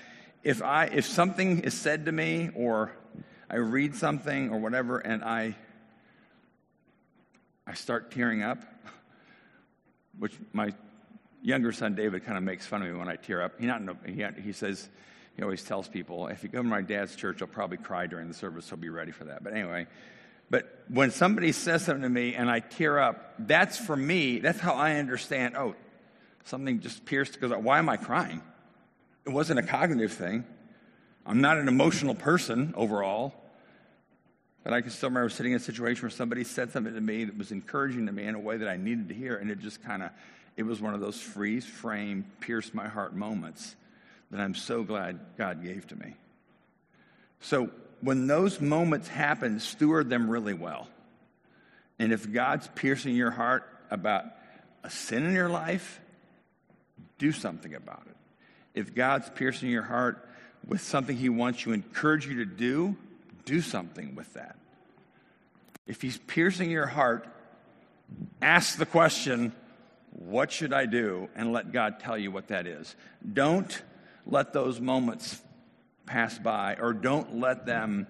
if 0.45 0.63
I 0.63 0.85
if 0.85 1.07
something 1.07 1.61
is 1.61 1.75
said 1.75 2.05
to 2.05 2.13
me 2.13 2.51
or 2.55 2.93
I 3.49 3.57
read 3.57 3.97
something 3.97 4.51
or 4.51 4.59
whatever 4.59 4.99
and 4.99 5.25
I 5.25 5.57
I 7.67 7.73
start 7.73 8.11
tearing 8.11 8.43
up, 8.43 8.59
which 10.19 10.35
my 10.53 10.75
younger 11.43 11.73
son 11.73 11.95
David 11.95 12.25
kind 12.25 12.37
of 12.37 12.45
makes 12.45 12.67
fun 12.67 12.83
of 12.83 12.89
me 12.89 12.95
when 12.95 13.09
I 13.09 13.17
tear 13.17 13.41
up. 13.41 13.59
He 13.59 13.67
not 13.67 13.81
he, 14.07 14.25
he 14.43 14.53
says 14.53 14.87
he 15.35 15.43
always 15.43 15.65
tells 15.65 15.89
people 15.89 16.29
if 16.29 16.43
you 16.43 16.51
go 16.51 16.63
to 16.63 16.69
my 16.69 16.83
dad's 16.83 17.17
church, 17.17 17.41
I'll 17.41 17.49
probably 17.49 17.79
cry 17.79 18.07
during 18.07 18.29
the 18.29 18.35
service, 18.35 18.67
so 18.67 18.77
be 18.77 18.91
ready 18.91 19.13
for 19.13 19.25
that. 19.25 19.43
But 19.43 19.55
anyway, 19.55 19.87
but 20.55 20.85
when 20.87 21.11
somebody 21.11 21.51
says 21.51 21.85
something 21.85 22.05
to 22.05 22.09
me 22.09 22.37
and 22.37 22.49
I 22.49 22.61
tear 22.61 23.01
up, 23.01 23.35
that's 23.41 23.77
for 23.77 23.97
me. 23.97 24.39
That's 24.39 24.61
how 24.61 24.75
I 24.75 24.99
understand. 25.01 25.57
Oh, 25.57 25.75
something 26.45 26.79
just 26.79 27.05
pierced 27.05 27.33
because 27.33 27.51
why 27.61 27.81
am 27.81 27.89
I 27.89 27.97
crying? 27.97 28.41
It 29.27 29.31
wasn't 29.31 29.59
a 29.59 29.65
cognitive 29.65 30.13
thing. 30.13 30.45
I'm 31.27 31.41
not 31.41 31.59
an 31.59 31.67
emotional 31.67 32.15
person 32.15 32.73
overall. 32.77 33.35
But 34.63 34.75
I 34.75 34.81
can 34.81 34.91
still 34.91 35.09
remember 35.09 35.29
sitting 35.29 35.51
in 35.51 35.57
a 35.57 35.61
situation 35.61 36.03
where 36.03 36.11
somebody 36.11 36.45
said 36.45 36.71
something 36.71 36.95
to 36.95 37.01
me 37.01 37.25
that 37.25 37.37
was 37.37 37.51
encouraging 37.51 38.07
to 38.07 38.13
me 38.13 38.23
in 38.23 38.37
a 38.37 38.39
way 38.39 38.57
that 38.59 38.69
I 38.69 38.77
needed 38.77 39.09
to 39.09 39.15
hear, 39.15 39.35
and 39.35 39.51
it 39.51 39.59
just 39.59 39.83
kind 39.83 40.05
of, 40.05 40.11
it 40.57 40.63
was 40.63 40.81
one 40.81 40.95
of 40.95 41.01
those 41.01 41.21
freeze 41.21 41.67
frame, 41.67 42.27
pierce 42.39 42.73
my 42.73 42.87
heart 42.87 43.13
moments 43.13 43.75
that 44.31 44.41
I'm 44.41 44.55
so 44.55 44.85
glad 44.85 45.19
God 45.37 45.65
gave 45.65 45.89
to 45.89 45.97
me. 45.97 46.15
So 47.41 47.71
when 48.05 48.27
those 48.27 48.61
moments 48.61 49.09
happen, 49.09 49.61
steward 49.61 50.11
them 50.11 50.31
really 50.31 50.55
well. 50.55 50.89
And 51.99 52.13
if 52.13 52.31
God's 52.31 52.69
piercing 52.75 53.17
your 53.17 53.31
heart 53.31 53.65
about 53.91 54.25
a 54.83 54.91
sin 54.91 55.25
in 55.25 55.33
your 55.33 55.49
life, 55.49 56.01
do 57.19 57.33
something 57.33 57.75
about 57.75 58.03
it 58.07 58.15
if 58.75 58.95
God's 58.95 59.31
piercing 59.31 59.71
your 59.71 59.85
heart 59.85 60.29
with 60.67 60.81
something 60.81 61.17
He 61.17 61.29
wants 61.29 61.63
to 61.63 61.73
encourage 61.73 62.27
you 62.27 62.37
to 62.37 62.45
do, 62.45 62.97
do 63.45 63.61
something 63.61 64.15
with 64.15 64.33
that. 64.35 64.57
If 65.87 66.03
He's 66.03 66.19
piercing 66.19 66.71
your 66.71 66.87
heart, 66.87 67.27
ask 68.43 68.77
the 68.77 68.87
question, 68.87 69.53
What 70.11 70.51
should 70.51 70.73
I 70.73 70.87
do? 70.87 71.29
and 71.35 71.53
let 71.53 71.73
God 71.73 72.01
tell 72.01 72.19
you 72.19 72.31
what 72.31 72.49
that 72.49 72.67
is. 72.67 72.95
Don't 73.33 73.83
let 74.27 74.53
those 74.53 74.81
moments 74.81 75.41
pass 76.07 76.39
by 76.39 76.77
or 76.81 76.93
don't 76.93 77.39
let 77.39 77.67
them 77.67 78.07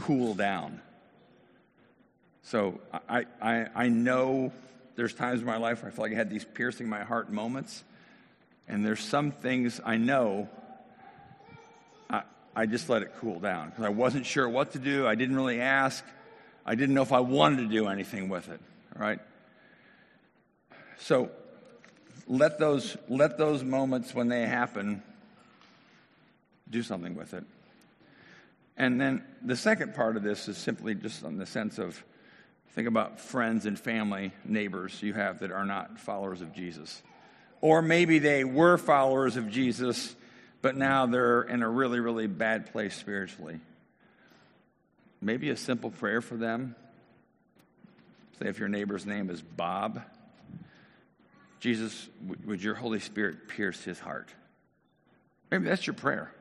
cool 0.00 0.34
down. 0.34 0.80
So 2.42 2.80
I, 3.08 3.26
I, 3.42 3.66
I 3.74 3.88
know 3.88 4.52
there's 4.96 5.12
times 5.12 5.40
in 5.40 5.46
my 5.46 5.58
life 5.58 5.82
where 5.82 5.92
I 5.92 5.94
feel 5.94 6.04
like 6.04 6.12
I 6.12 6.16
had 6.16 6.30
these 6.30 6.44
piercing 6.44 6.88
my 6.88 7.04
heart 7.04 7.30
moments. 7.30 7.84
And 8.66 8.84
there's 8.84 9.00
some 9.00 9.32
things 9.32 9.80
I 9.84 9.96
know 9.96 10.48
I, 12.08 12.22
I 12.56 12.66
just 12.66 12.88
let 12.88 13.02
it 13.02 13.12
cool 13.18 13.38
down 13.38 13.70
because 13.70 13.84
I 13.84 13.90
wasn't 13.90 14.26
sure 14.26 14.48
what 14.48 14.72
to 14.72 14.78
do. 14.78 15.06
I 15.06 15.14
didn't 15.14 15.36
really 15.36 15.60
ask. 15.60 16.04
I 16.64 16.74
didn't 16.74 16.94
know 16.94 17.02
if 17.02 17.12
I 17.12 17.20
wanted 17.20 17.68
to 17.68 17.68
do 17.68 17.88
anything 17.88 18.28
with 18.28 18.48
it. 18.48 18.60
All 18.96 19.02
right? 19.02 19.20
So 20.98 21.30
let 22.26 22.58
those, 22.58 22.96
let 23.08 23.38
those 23.38 23.62
moments 23.62 24.14
when 24.14 24.28
they 24.28 24.42
happen 24.42 25.02
do 26.70 26.82
something 26.82 27.14
with 27.14 27.34
it. 27.34 27.44
And 28.76 29.00
then 29.00 29.24
the 29.42 29.56
second 29.56 29.94
part 29.94 30.16
of 30.16 30.22
this 30.22 30.48
is 30.48 30.56
simply 30.56 30.94
just 30.94 31.22
in 31.24 31.36
the 31.36 31.46
sense 31.46 31.78
of 31.78 32.02
think 32.70 32.86
about 32.86 33.18
friends 33.20 33.66
and 33.66 33.78
family, 33.78 34.32
neighbors 34.44 35.02
you 35.02 35.12
have 35.14 35.40
that 35.40 35.50
are 35.50 35.64
not 35.64 35.98
followers 35.98 36.40
of 36.40 36.52
Jesus. 36.52 37.02
Or 37.60 37.82
maybe 37.82 38.20
they 38.20 38.44
were 38.44 38.78
followers 38.78 39.36
of 39.36 39.50
Jesus, 39.50 40.14
but 40.62 40.76
now 40.76 41.06
they're 41.06 41.42
in 41.42 41.62
a 41.62 41.68
really, 41.68 41.98
really 41.98 42.28
bad 42.28 42.70
place 42.70 42.94
spiritually. 42.94 43.58
Maybe 45.20 45.50
a 45.50 45.56
simple 45.56 45.90
prayer 45.90 46.20
for 46.20 46.36
them. 46.36 46.76
Say 48.38 48.48
if 48.48 48.60
your 48.60 48.68
neighbor's 48.68 49.04
name 49.04 49.30
is 49.30 49.42
Bob, 49.42 50.00
Jesus, 51.58 52.08
would 52.44 52.62
your 52.62 52.76
Holy 52.76 53.00
Spirit 53.00 53.48
pierce 53.48 53.82
his 53.82 53.98
heart? 53.98 54.28
Maybe 55.50 55.64
that's 55.64 55.84
your 55.84 55.94
prayer. 55.94 56.32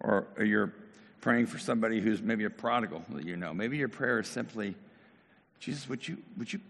Or 0.00 0.26
you're 0.42 0.72
praying 1.20 1.46
for 1.46 1.58
somebody 1.58 2.00
who's 2.00 2.22
maybe 2.22 2.44
a 2.44 2.50
prodigal 2.50 3.04
that 3.10 3.24
you 3.24 3.36
know. 3.36 3.52
Maybe 3.52 3.76
your 3.76 3.88
prayer 3.88 4.20
is 4.20 4.28
simply, 4.28 4.74
Jesus, 5.60 5.88
would 5.88 6.06
you, 6.06 6.18
would 6.38 6.52
you 6.52 6.60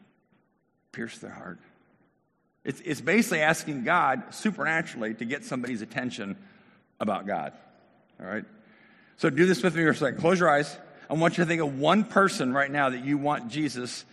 pierce 0.93 1.19
their 1.19 1.31
heart. 1.31 1.59
It's, 2.65 2.81
it's 2.85 3.01
basically 3.01 3.41
asking 3.41 3.85
God 3.85 4.23
supernaturally 4.31 5.15
to 5.15 5.25
get 5.25 5.45
somebody's 5.45 5.83
attention 5.83 6.37
about 6.99 7.27
God. 7.27 7.53
All 8.21 8.27
right? 8.27 8.45
So 9.17 9.31
do 9.31 9.47
this 9.47 9.63
with 9.63 9.75
me 9.75 9.83
for 9.85 9.91
a 9.91 9.97
second. 9.97 10.21
Close 10.21 10.41
your 10.41 10.51
eyes. 10.51 10.77
I 11.09 11.15
want 11.15 11.39
you 11.39 11.45
to 11.45 11.49
think 11.49 11.63
of 11.63 11.79
one 11.79 12.05
person 12.05 12.53
right 12.53 12.71
now 12.71 12.91
that 12.91 13.05
you 13.05 13.19
want 13.19 13.49
Jesus 13.51 14.05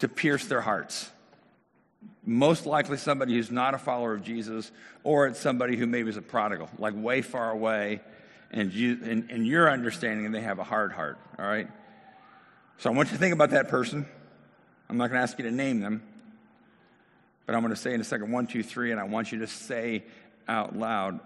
to 0.00 0.08
pierce 0.08 0.46
their 0.46 0.60
hearts. 0.60 1.10
Most 2.24 2.66
likely 2.66 2.98
somebody 2.98 3.34
who's 3.34 3.50
not 3.50 3.74
a 3.74 3.78
follower 3.78 4.14
of 4.14 4.22
Jesus, 4.22 4.70
or 5.02 5.26
it's 5.26 5.40
somebody 5.40 5.76
who 5.76 5.86
maybe 5.86 6.10
is 6.10 6.16
a 6.16 6.22
prodigal, 6.22 6.68
like 6.78 6.94
way 6.96 7.22
far 7.22 7.50
away, 7.50 8.00
and 8.50 8.72
you, 8.72 8.98
in, 9.02 9.28
in 9.30 9.44
your 9.44 9.70
understanding, 9.70 10.30
they 10.32 10.40
have 10.40 10.58
a 10.58 10.64
hard 10.64 10.92
heart. 10.92 11.18
All 11.38 11.46
right? 11.46 11.68
So 12.78 12.90
I 12.90 12.94
want 12.94 13.08
you 13.08 13.14
to 13.14 13.18
think 13.18 13.34
about 13.34 13.50
that 13.50 13.68
person. 13.68 14.06
I'm 14.88 14.96
not 14.96 15.08
going 15.08 15.18
to 15.18 15.22
ask 15.22 15.38
you 15.38 15.44
to 15.44 15.50
name 15.50 15.80
them, 15.80 16.02
but 17.44 17.54
I'm 17.54 17.62
going 17.62 17.74
to 17.74 17.80
say 17.80 17.92
in 17.92 18.00
a 18.00 18.04
second 18.04 18.30
one, 18.30 18.46
two, 18.46 18.62
three, 18.62 18.92
and 18.92 19.00
I 19.00 19.04
want 19.04 19.32
you 19.32 19.40
to 19.40 19.46
say 19.46 20.04
out 20.46 20.76
loud, 20.76 21.20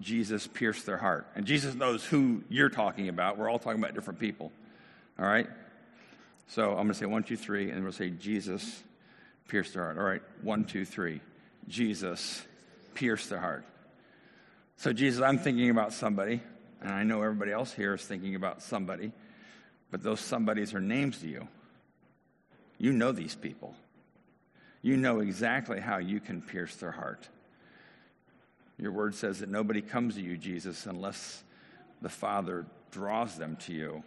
Jesus 0.00 0.46
pierced 0.46 0.86
their 0.86 0.96
heart. 0.96 1.26
And 1.34 1.44
Jesus 1.44 1.74
knows 1.74 2.04
who 2.04 2.42
you're 2.48 2.68
talking 2.68 3.08
about. 3.08 3.36
We're 3.36 3.50
all 3.50 3.58
talking 3.58 3.82
about 3.82 3.94
different 3.94 4.20
people. 4.20 4.52
All 5.18 5.26
right? 5.26 5.48
So 6.48 6.70
I'm 6.70 6.76
going 6.76 6.88
to 6.88 6.94
say 6.94 7.06
one, 7.06 7.22
two, 7.22 7.36
three, 7.36 7.70
and 7.70 7.82
we'll 7.82 7.92
say 7.92 8.10
Jesus 8.10 8.82
pierced 9.50 9.74
their 9.74 9.84
heart. 9.84 9.98
All 9.98 10.04
right, 10.04 10.22
one, 10.42 10.64
two, 10.64 10.84
three. 10.84 11.20
Jesus 11.68 12.42
pierced 12.94 13.30
their 13.30 13.40
heart. 13.40 13.64
So, 14.76 14.92
Jesus, 14.92 15.20
I'm 15.22 15.38
thinking 15.38 15.70
about 15.70 15.92
somebody, 15.92 16.40
and 16.80 16.90
I 16.90 17.02
know 17.02 17.22
everybody 17.22 17.52
else 17.52 17.72
here 17.72 17.94
is 17.94 18.02
thinking 18.02 18.34
about 18.34 18.62
somebody, 18.62 19.12
but 19.90 20.02
those 20.02 20.20
somebodies 20.20 20.74
are 20.74 20.80
names 20.80 21.18
to 21.18 21.28
you. 21.28 21.48
You 22.78 22.92
know 22.92 23.12
these 23.12 23.34
people. 23.34 23.74
You 24.82 24.96
know 24.96 25.20
exactly 25.20 25.80
how 25.80 25.98
you 25.98 26.20
can 26.20 26.40
pierce 26.40 26.76
their 26.76 26.90
heart. 26.90 27.28
Your 28.78 28.92
word 28.92 29.14
says 29.14 29.40
that 29.40 29.50
nobody 29.50 29.82
comes 29.82 30.14
to 30.14 30.22
you, 30.22 30.38
Jesus, 30.38 30.86
unless 30.86 31.44
the 32.00 32.08
Father 32.08 32.64
draws 32.90 33.36
them 33.36 33.56
to 33.56 33.74
you. 33.74 34.02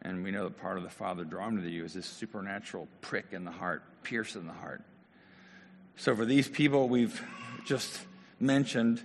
And 0.00 0.24
we 0.24 0.30
know 0.30 0.44
that 0.44 0.58
part 0.58 0.78
of 0.78 0.84
the 0.84 0.90
Father 0.90 1.24
drawing 1.24 1.60
to 1.60 1.68
you 1.68 1.84
is 1.84 1.92
this 1.92 2.06
supernatural 2.06 2.88
prick 3.02 3.26
in 3.32 3.44
the 3.44 3.50
heart, 3.50 3.82
pierce 4.02 4.36
in 4.36 4.46
the 4.46 4.54
heart. 4.54 4.82
So 5.96 6.16
for 6.16 6.24
these 6.24 6.48
people 6.48 6.88
we've 6.88 7.22
just 7.66 8.00
mentioned, 8.38 9.02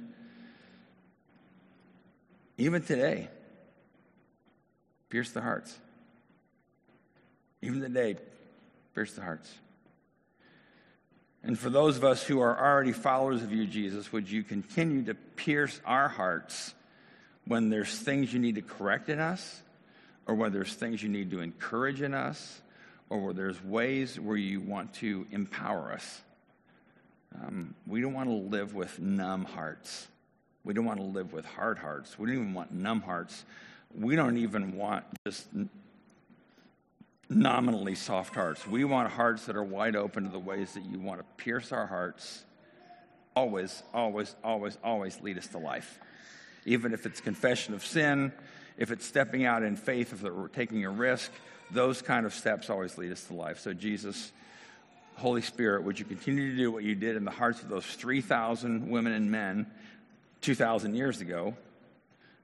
even 2.57 2.81
today, 2.81 3.29
pierce 5.09 5.31
the 5.31 5.41
hearts. 5.41 5.77
Even 7.61 7.81
today, 7.81 8.15
pierce 8.93 9.13
the 9.13 9.21
hearts. 9.21 9.51
And 11.43 11.57
for 11.57 11.69
those 11.69 11.97
of 11.97 12.03
us 12.03 12.23
who 12.23 12.39
are 12.41 12.57
already 12.57 12.91
followers 12.91 13.43
of 13.43 13.51
you, 13.51 13.67
Jesus, 13.67 14.11
would 14.11 14.29
you 14.29 14.43
continue 14.43 15.03
to 15.05 15.13
pierce 15.13 15.79
our 15.85 16.07
hearts 16.07 16.73
when 17.45 17.69
there's 17.69 17.95
things 17.99 18.33
you 18.33 18.39
need 18.39 18.55
to 18.55 18.61
correct 18.61 19.09
in 19.09 19.19
us? 19.19 19.61
or 20.27 20.35
when 20.35 20.51
there's 20.51 20.73
things 20.73 21.01
you 21.03 21.09
need 21.09 21.31
to 21.31 21.41
encourage 21.41 22.01
in 22.01 22.13
us, 22.13 22.61
or 23.09 23.19
where 23.19 23.33
there's 23.33 23.63
ways 23.63 24.19
where 24.19 24.37
you 24.37 24.59
want 24.59 24.93
to 24.95 25.27
empower 25.31 25.93
us. 25.93 26.21
Um, 27.35 27.75
we 27.85 28.01
don't 28.01 28.13
want 28.13 28.29
to 28.29 28.35
live 28.35 28.73
with 28.73 28.99
numb 28.99 29.45
hearts. 29.45 30.07
We 30.65 30.73
don't 30.73 30.85
want 30.85 30.99
to 30.99 31.05
live 31.05 31.31
with 31.31 31.45
hard 31.45 31.77
hearts. 31.77 32.17
We 32.17 32.27
don't 32.27 32.35
even 32.35 32.53
want 32.53 32.73
numb 32.73 33.01
hearts. 33.01 33.45
We 33.97 34.15
don't 34.15 34.37
even 34.37 34.75
want 34.75 35.05
just 35.25 35.47
nominally 37.29 37.95
soft 37.95 38.33
hearts. 38.33 38.67
We 38.67 38.83
want 38.83 39.11
hearts 39.11 39.45
that 39.45 39.55
are 39.55 39.63
wide 39.63 39.95
open 39.95 40.23
to 40.23 40.29
the 40.29 40.39
ways 40.39 40.73
that 40.73 40.83
you 40.83 40.99
want 40.99 41.19
to 41.19 41.43
pierce 41.43 41.71
our 41.71 41.85
hearts. 41.85 42.43
Always, 43.35 43.83
always, 43.93 44.35
always, 44.43 44.77
always 44.83 45.21
lead 45.21 45.37
us 45.37 45.47
to 45.47 45.59
life. 45.59 45.99
Even 46.65 46.93
if 46.93 47.05
it's 47.05 47.21
confession 47.21 47.75
of 47.75 47.85
sin, 47.85 48.33
if 48.77 48.91
it's 48.91 49.05
stepping 49.05 49.45
out 49.45 49.61
in 49.61 49.75
faith, 49.75 50.13
if 50.13 50.23
we're 50.23 50.47
taking 50.47 50.83
a 50.83 50.89
risk, 50.89 51.31
those 51.69 52.01
kind 52.01 52.25
of 52.25 52.33
steps 52.33 52.71
always 52.71 52.97
lead 52.97 53.11
us 53.11 53.23
to 53.25 53.33
life. 53.33 53.59
So, 53.59 53.73
Jesus, 53.73 54.31
Holy 55.15 55.41
Spirit, 55.41 55.83
would 55.83 55.99
you 55.99 56.05
continue 56.05 56.51
to 56.51 56.57
do 56.57 56.71
what 56.71 56.83
you 56.83 56.95
did 56.95 57.15
in 57.15 57.23
the 57.23 57.31
hearts 57.31 57.61
of 57.61 57.69
those 57.69 57.85
3,000 57.85 58.89
women 58.89 59.13
and 59.13 59.29
men 59.29 59.67
2,000 60.45 60.93
years 60.93 61.21
ago? 61.21 61.55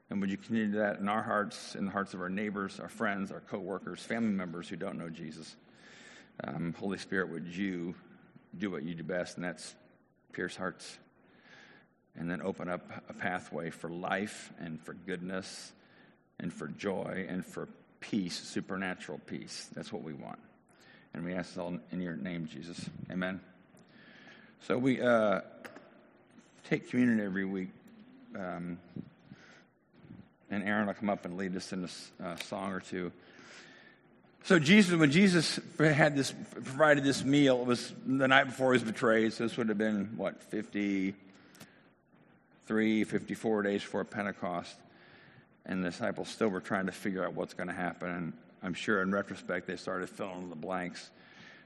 And 0.09 0.19
would 0.21 0.31
you 0.31 0.37
continue 0.37 0.71
that 0.71 0.99
in 0.99 1.07
our 1.07 1.21
hearts, 1.21 1.75
in 1.75 1.85
the 1.85 1.91
hearts 1.91 2.15
of 2.15 2.21
our 2.21 2.29
neighbors, 2.29 2.79
our 2.79 2.89
friends, 2.89 3.31
our 3.31 3.41
coworkers, 3.41 4.01
family 4.01 4.31
members 4.31 4.67
who 4.67 4.75
don't 4.75 4.97
know 4.97 5.09
Jesus? 5.09 5.55
Um, 6.43 6.73
Holy 6.79 6.97
Spirit, 6.97 7.29
would 7.29 7.45
you 7.47 7.93
do 8.57 8.71
what 8.71 8.81
you 8.81 8.95
do 8.95 9.03
best, 9.03 9.35
and 9.35 9.45
that's 9.45 9.75
pierce 10.33 10.55
hearts 10.55 10.97
and 12.17 12.27
then 12.27 12.41
open 12.41 12.69
up 12.69 12.81
a 13.07 13.13
pathway 13.13 13.69
for 13.69 13.89
life 13.89 14.51
and 14.59 14.81
for 14.81 14.93
goodness 14.93 15.71
and 16.39 16.51
for 16.51 16.69
joy 16.69 17.27
and 17.29 17.45
for 17.45 17.69
peace, 17.99 18.35
supernatural 18.35 19.19
peace. 19.27 19.69
That's 19.75 19.93
what 19.93 20.01
we 20.01 20.13
want. 20.13 20.39
And 21.13 21.23
we 21.23 21.33
ask 21.33 21.49
this 21.49 21.59
all 21.59 21.77
in 21.91 22.01
your 22.01 22.15
name, 22.15 22.47
Jesus. 22.47 22.83
Amen. 23.11 23.39
So 24.61 24.79
we 24.79 25.01
uh, 25.01 25.41
take 26.67 26.89
communion 26.89 27.23
every 27.23 27.45
week. 27.45 27.69
Um, 28.35 28.77
and 30.49 30.63
Aaron 30.63 30.87
will 30.87 30.93
come 30.93 31.09
up 31.09 31.25
and 31.25 31.37
lead 31.37 31.55
us 31.55 31.71
in 31.71 31.87
a 32.19 32.37
song 32.43 32.71
or 32.73 32.79
two. 32.79 33.11
So 34.43 34.57
Jesus, 34.59 34.97
when 34.97 35.11
Jesus 35.11 35.59
had 35.77 36.15
this, 36.15 36.33
provided 36.53 37.03
this 37.03 37.23
meal, 37.23 37.61
it 37.61 37.67
was 37.67 37.93
the 38.05 38.27
night 38.27 38.45
before 38.45 38.73
he 38.73 38.79
was 38.79 38.83
betrayed. 38.83 39.33
So 39.33 39.43
this 39.43 39.55
would 39.57 39.69
have 39.69 39.77
been 39.77 40.13
what 40.17 40.41
53, 40.43 41.13
54 43.03 43.63
days 43.63 43.81
before 43.81 44.03
Pentecost 44.03 44.75
and 45.65 45.83
the 45.83 45.89
disciples 45.89 46.29
still 46.29 46.49
were 46.49 46.59
trying 46.59 46.87
to 46.87 46.91
figure 46.91 47.23
out 47.23 47.33
what's 47.33 47.53
going 47.53 47.67
to 47.67 47.73
happen. 47.73 48.09
And 48.09 48.33
I'm 48.63 48.73
sure 48.73 49.01
in 49.01 49.11
retrospect 49.11 49.67
they 49.67 49.75
started 49.75 50.09
filling 50.09 50.43
in 50.43 50.49
the 50.49 50.55
blanks. 50.55 51.09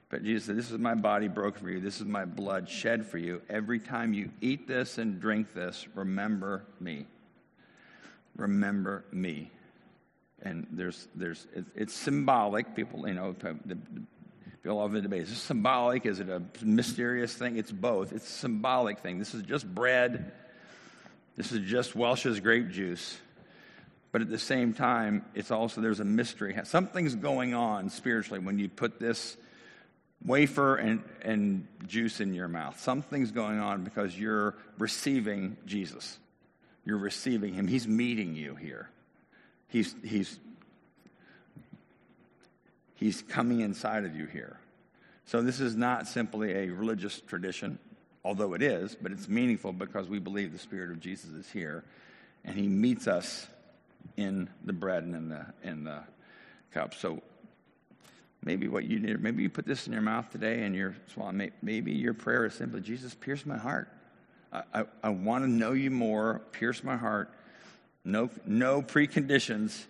But 0.10 0.24
Jesus 0.24 0.46
said, 0.46 0.58
This 0.58 0.72
is 0.72 0.78
my 0.78 0.96
body 0.96 1.28
broken 1.28 1.62
for 1.62 1.70
you. 1.70 1.80
This 1.80 2.00
is 2.00 2.06
my 2.06 2.26
blood 2.26 2.70
shed 2.70 3.06
for 3.06 3.18
you. 3.18 3.41
Every 3.50 3.80
time 3.80 4.13
you 4.13 4.30
eat 4.41 4.68
this 4.68 4.98
and 4.98 5.20
drink 5.20 5.54
this, 5.54 5.88
remember 5.96 6.65
me. 6.80 7.06
Remember 8.36 9.04
me. 9.12 9.52
And 10.41 10.68
there's, 10.72 11.08
there's, 11.15 11.48
it's 11.76 11.94
symbolic. 11.94 12.76
People, 12.76 13.08
you 13.08 13.13
know, 13.15 13.34
the, 13.39 13.78
people 14.62 14.88
the 14.88 15.02
debate. 15.02 15.24
Is 15.24 15.32
it 15.32 15.36
symbolic? 15.36 16.06
Is 16.06 16.20
it 16.20 16.30
a 16.30 16.41
mysterious 16.62 17.34
thing? 17.34 17.58
It's 17.58 17.72
both. 17.72 18.13
It's 18.13 18.28
a 18.28 18.34
symbolic 18.34 19.00
thing. 19.00 19.18
This 19.18 19.34
is 19.34 19.41
just 19.41 19.65
bread. 19.74 20.34
This 21.36 21.52
is 21.52 21.68
just 21.70 21.96
Welch's 21.96 22.39
grape 22.39 22.70
juice 22.70 23.18
but 24.15 24.22
at 24.22 24.30
the 24.30 24.39
same 24.39 24.72
time, 24.72 25.26
it's 25.36 25.52
also 25.52 25.82
there's 25.82 26.00
a 26.00 26.06
mystery. 26.06 26.58
Something's 26.63 27.15
going 27.15 27.54
on 27.54 27.89
spiritually 27.89 28.39
when 28.39 28.58
you 28.58 28.70
put 28.70 28.98
this 28.98 29.36
wafer 30.25 30.75
and, 30.75 31.03
and 31.21 31.67
juice 31.88 32.19
in 32.19 32.33
your 32.33 32.47
mouth. 32.47 32.79
Something's 32.79 33.31
going 33.31 33.59
on 33.59 33.83
because 33.83 34.17
you're 34.17 34.55
receiving 34.77 35.57
Jesus. 35.65 36.17
You're 36.83 36.97
receiving 36.97 37.53
him. 37.53 37.67
He's 37.67 37.88
meeting 37.88 38.35
you 38.35 38.55
here. 38.55 38.89
He's, 39.67 39.95
he's, 40.03 40.39
he's 42.95 43.21
coming 43.23 43.61
inside 43.61 44.05
of 44.05 44.15
you 44.15 44.25
here. 44.25 44.59
So 45.25 45.41
this 45.41 45.59
is 45.59 45.75
not 45.75 46.07
simply 46.07 46.53
a 46.53 46.69
religious 46.69 47.19
tradition, 47.21 47.79
although 48.23 48.53
it 48.53 48.61
is, 48.61 48.95
but 48.99 49.11
it's 49.11 49.27
meaningful 49.27 49.73
because 49.73 50.07
we 50.07 50.19
believe 50.19 50.51
the 50.51 50.59
Spirit 50.59 50.91
of 50.91 50.99
Jesus 50.99 51.31
is 51.31 51.49
here 51.49 51.83
and 52.43 52.55
he 52.55 52.67
meets 52.67 53.07
us 53.07 53.47
in 54.17 54.49
the 54.63 54.73
bread 54.73 55.03
and 55.03 55.15
in 55.15 55.29
the 55.29 55.45
in 55.63 55.83
the 55.83 56.03
cup. 56.71 56.93
So 56.93 57.21
maybe 58.45 58.67
what 58.67 58.86
you 58.86 58.99
need, 58.99 59.21
maybe 59.21 59.43
you 59.43 59.49
put 59.49 59.65
this 59.65 59.88
in 59.88 59.93
your 59.93 60.01
mouth 60.01 60.31
today 60.31 60.63
and 60.63 60.75
you're 60.75 60.95
swallowing. 61.13 61.51
Maybe 61.62 61.91
your 61.91 62.13
prayer 62.13 62.45
is 62.45 62.53
simply, 62.53 62.79
Jesus, 62.79 63.13
pierce 63.13 63.45
my 63.45 63.58
heart. 63.58 63.89
I, 64.53 64.63
I, 64.73 64.86
I 65.03 65.10
want 65.10 65.43
to 65.43 65.49
know 65.49 65.73
you 65.73 65.91
more. 65.91 66.41
Pierce 66.53 66.84
my 66.84 66.95
heart. 66.95 67.29
No, 68.05 68.29
no 68.45 68.81
preconditions, 68.81 69.86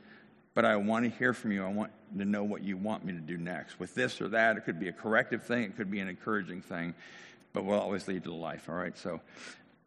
but 0.53 0.65
I 0.65 0.77
want 0.77 1.05
to 1.05 1.17
hear 1.17 1.33
from 1.33 1.51
you. 1.51 1.63
I 1.63 1.71
want 1.71 1.91
to 2.17 2.25
know 2.25 2.43
what 2.43 2.63
you 2.63 2.77
want 2.77 3.05
me 3.05 3.13
to 3.13 3.19
do 3.19 3.37
next 3.37 3.79
with 3.79 3.93
this 3.93 4.21
or 4.21 4.29
that. 4.29 4.57
It 4.57 4.61
could 4.65 4.79
be 4.79 4.87
a 4.87 4.93
corrective 4.93 5.43
thing. 5.43 5.63
It 5.63 5.77
could 5.77 5.91
be 5.91 5.99
an 5.99 6.07
encouraging 6.07 6.61
thing, 6.61 6.95
but 7.53 7.65
will 7.65 7.79
always 7.79 8.07
lead 8.07 8.23
to 8.23 8.33
life. 8.33 8.69
All 8.69 8.75
right. 8.75 8.97
So, 8.97 9.19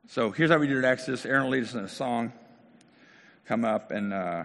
so 0.09 0.31
here's 0.31 0.51
how 0.51 0.59
we 0.59 0.69
do 0.69 0.79
it. 0.79 0.85
Exodus. 0.85 1.25
Aaron 1.25 1.45
will 1.45 1.53
lead 1.53 1.65
us 1.65 1.75
in 1.75 1.81
a 1.81 1.89
song 1.89 2.33
come 3.49 3.65
up 3.65 3.91
and 3.91 4.13
uh, 4.13 4.45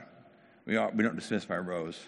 we, 0.65 0.77
all, 0.77 0.89
we 0.95 1.03
don't 1.03 1.17
dismiss 1.17 1.43
by 1.43 1.57
rows. 1.57 1.99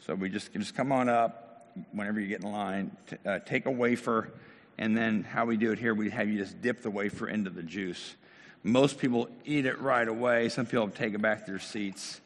So 0.00 0.14
we 0.14 0.28
just, 0.28 0.52
just 0.52 0.74
come 0.74 0.92
on 0.92 1.08
up 1.08 1.46
whenever 1.92 2.20
you 2.20 2.28
get 2.28 2.42
in 2.42 2.50
line, 2.50 2.96
t- 3.08 3.16
uh, 3.26 3.38
take 3.40 3.66
a 3.66 3.70
wafer, 3.70 4.30
and 4.78 4.96
then 4.96 5.22
how 5.22 5.44
we 5.44 5.56
do 5.56 5.72
it 5.72 5.78
here, 5.78 5.94
we 5.94 6.10
have 6.10 6.28
you 6.28 6.38
just 6.38 6.60
dip 6.60 6.82
the 6.82 6.90
wafer 6.90 7.28
into 7.28 7.50
the 7.50 7.62
juice. 7.62 8.14
Most 8.62 8.98
people 8.98 9.28
eat 9.44 9.66
it 9.66 9.80
right 9.80 10.06
away. 10.06 10.48
Some 10.48 10.66
people 10.66 10.88
take 10.88 11.14
it 11.14 11.22
back 11.22 11.44
to 11.44 11.52
their 11.52 11.60
seats, 11.60 12.20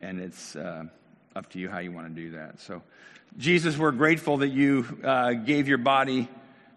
and 0.00 0.20
it's 0.20 0.54
uh, 0.56 0.84
up 1.34 1.50
to 1.50 1.58
you 1.58 1.68
how 1.68 1.78
you 1.78 1.92
want 1.92 2.14
to 2.14 2.22
do 2.22 2.30
that. 2.32 2.60
So, 2.60 2.82
Jesus, 3.36 3.76
we're 3.76 3.92
grateful 3.92 4.38
that 4.38 4.48
you 4.48 4.98
uh, 5.04 5.32
gave 5.32 5.68
your 5.68 5.78
body 5.78 6.28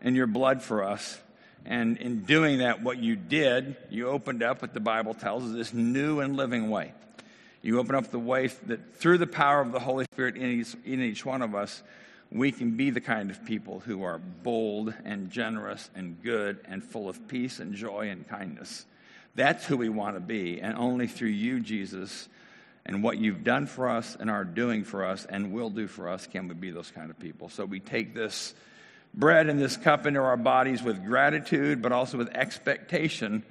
and 0.01 0.15
your 0.15 0.27
blood 0.27 0.61
for 0.61 0.83
us. 0.83 1.19
And 1.65 1.97
in 1.97 2.21
doing 2.21 2.59
that, 2.59 2.81
what 2.81 2.97
you 2.97 3.15
did, 3.15 3.77
you 3.89 4.07
opened 4.07 4.41
up 4.41 4.61
what 4.61 4.73
the 4.73 4.79
Bible 4.79 5.13
tells 5.13 5.43
us 5.43 5.53
this 5.53 5.73
new 5.73 6.19
and 6.19 6.35
living 6.35 6.69
way. 6.69 6.93
You 7.61 7.79
open 7.79 7.95
up 7.95 8.09
the 8.09 8.19
way 8.19 8.47
that 8.47 8.95
through 8.95 9.19
the 9.19 9.27
power 9.27 9.61
of 9.61 9.71
the 9.71 9.79
Holy 9.79 10.05
Spirit 10.13 10.35
in 10.35 10.61
each, 10.61 10.75
in 10.83 11.01
each 11.01 11.25
one 11.25 11.41
of 11.41 11.53
us, 11.53 11.83
we 12.31 12.51
can 12.51 12.77
be 12.77 12.89
the 12.89 13.01
kind 13.01 13.29
of 13.29 13.45
people 13.45 13.81
who 13.81 14.03
are 14.03 14.17
bold 14.17 14.93
and 15.03 15.29
generous 15.29 15.89
and 15.93 16.21
good 16.23 16.59
and 16.65 16.83
full 16.83 17.09
of 17.09 17.27
peace 17.27 17.59
and 17.59 17.75
joy 17.75 18.09
and 18.09 18.27
kindness. 18.27 18.85
That's 19.35 19.65
who 19.65 19.77
we 19.77 19.89
want 19.89 20.15
to 20.15 20.21
be. 20.21 20.61
And 20.61 20.77
only 20.77 21.07
through 21.07 21.29
you, 21.29 21.59
Jesus, 21.59 22.29
and 22.85 23.03
what 23.03 23.17
you've 23.17 23.43
done 23.43 23.67
for 23.67 23.89
us 23.89 24.17
and 24.19 24.29
are 24.29 24.43
doing 24.43 24.83
for 24.83 25.05
us 25.05 25.25
and 25.25 25.51
will 25.51 25.69
do 25.69 25.87
for 25.87 26.09
us 26.09 26.25
can 26.25 26.47
we 26.47 26.55
be 26.55 26.71
those 26.71 26.89
kind 26.89 27.11
of 27.11 27.19
people. 27.19 27.49
So 27.49 27.65
we 27.65 27.79
take 27.79 28.15
this 28.15 28.55
bread 29.13 29.49
and 29.49 29.59
this 29.59 29.77
cup 29.77 30.05
into 30.05 30.21
our 30.21 30.37
bodies 30.37 30.81
with 30.81 31.05
gratitude, 31.05 31.81
but 31.81 31.91
also 31.91 32.17
with 32.17 32.29
expectation 32.29 33.43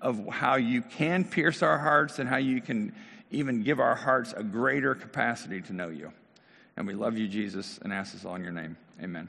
of 0.00 0.26
how 0.28 0.56
you 0.56 0.80
can 0.80 1.24
pierce 1.24 1.62
our 1.62 1.78
hearts 1.78 2.18
and 2.18 2.28
how 2.28 2.36
you 2.36 2.60
can 2.60 2.94
even 3.30 3.62
give 3.62 3.80
our 3.80 3.94
hearts 3.94 4.34
a 4.36 4.42
greater 4.42 4.94
capacity 4.94 5.60
to 5.62 5.72
know 5.72 5.88
you. 5.88 6.12
And 6.76 6.86
we 6.86 6.94
love 6.94 7.18
you, 7.18 7.28
Jesus, 7.28 7.78
and 7.82 7.92
ask 7.92 8.12
this 8.12 8.24
all 8.24 8.36
in 8.36 8.42
your 8.42 8.52
name. 8.52 8.76
Amen. 9.02 9.28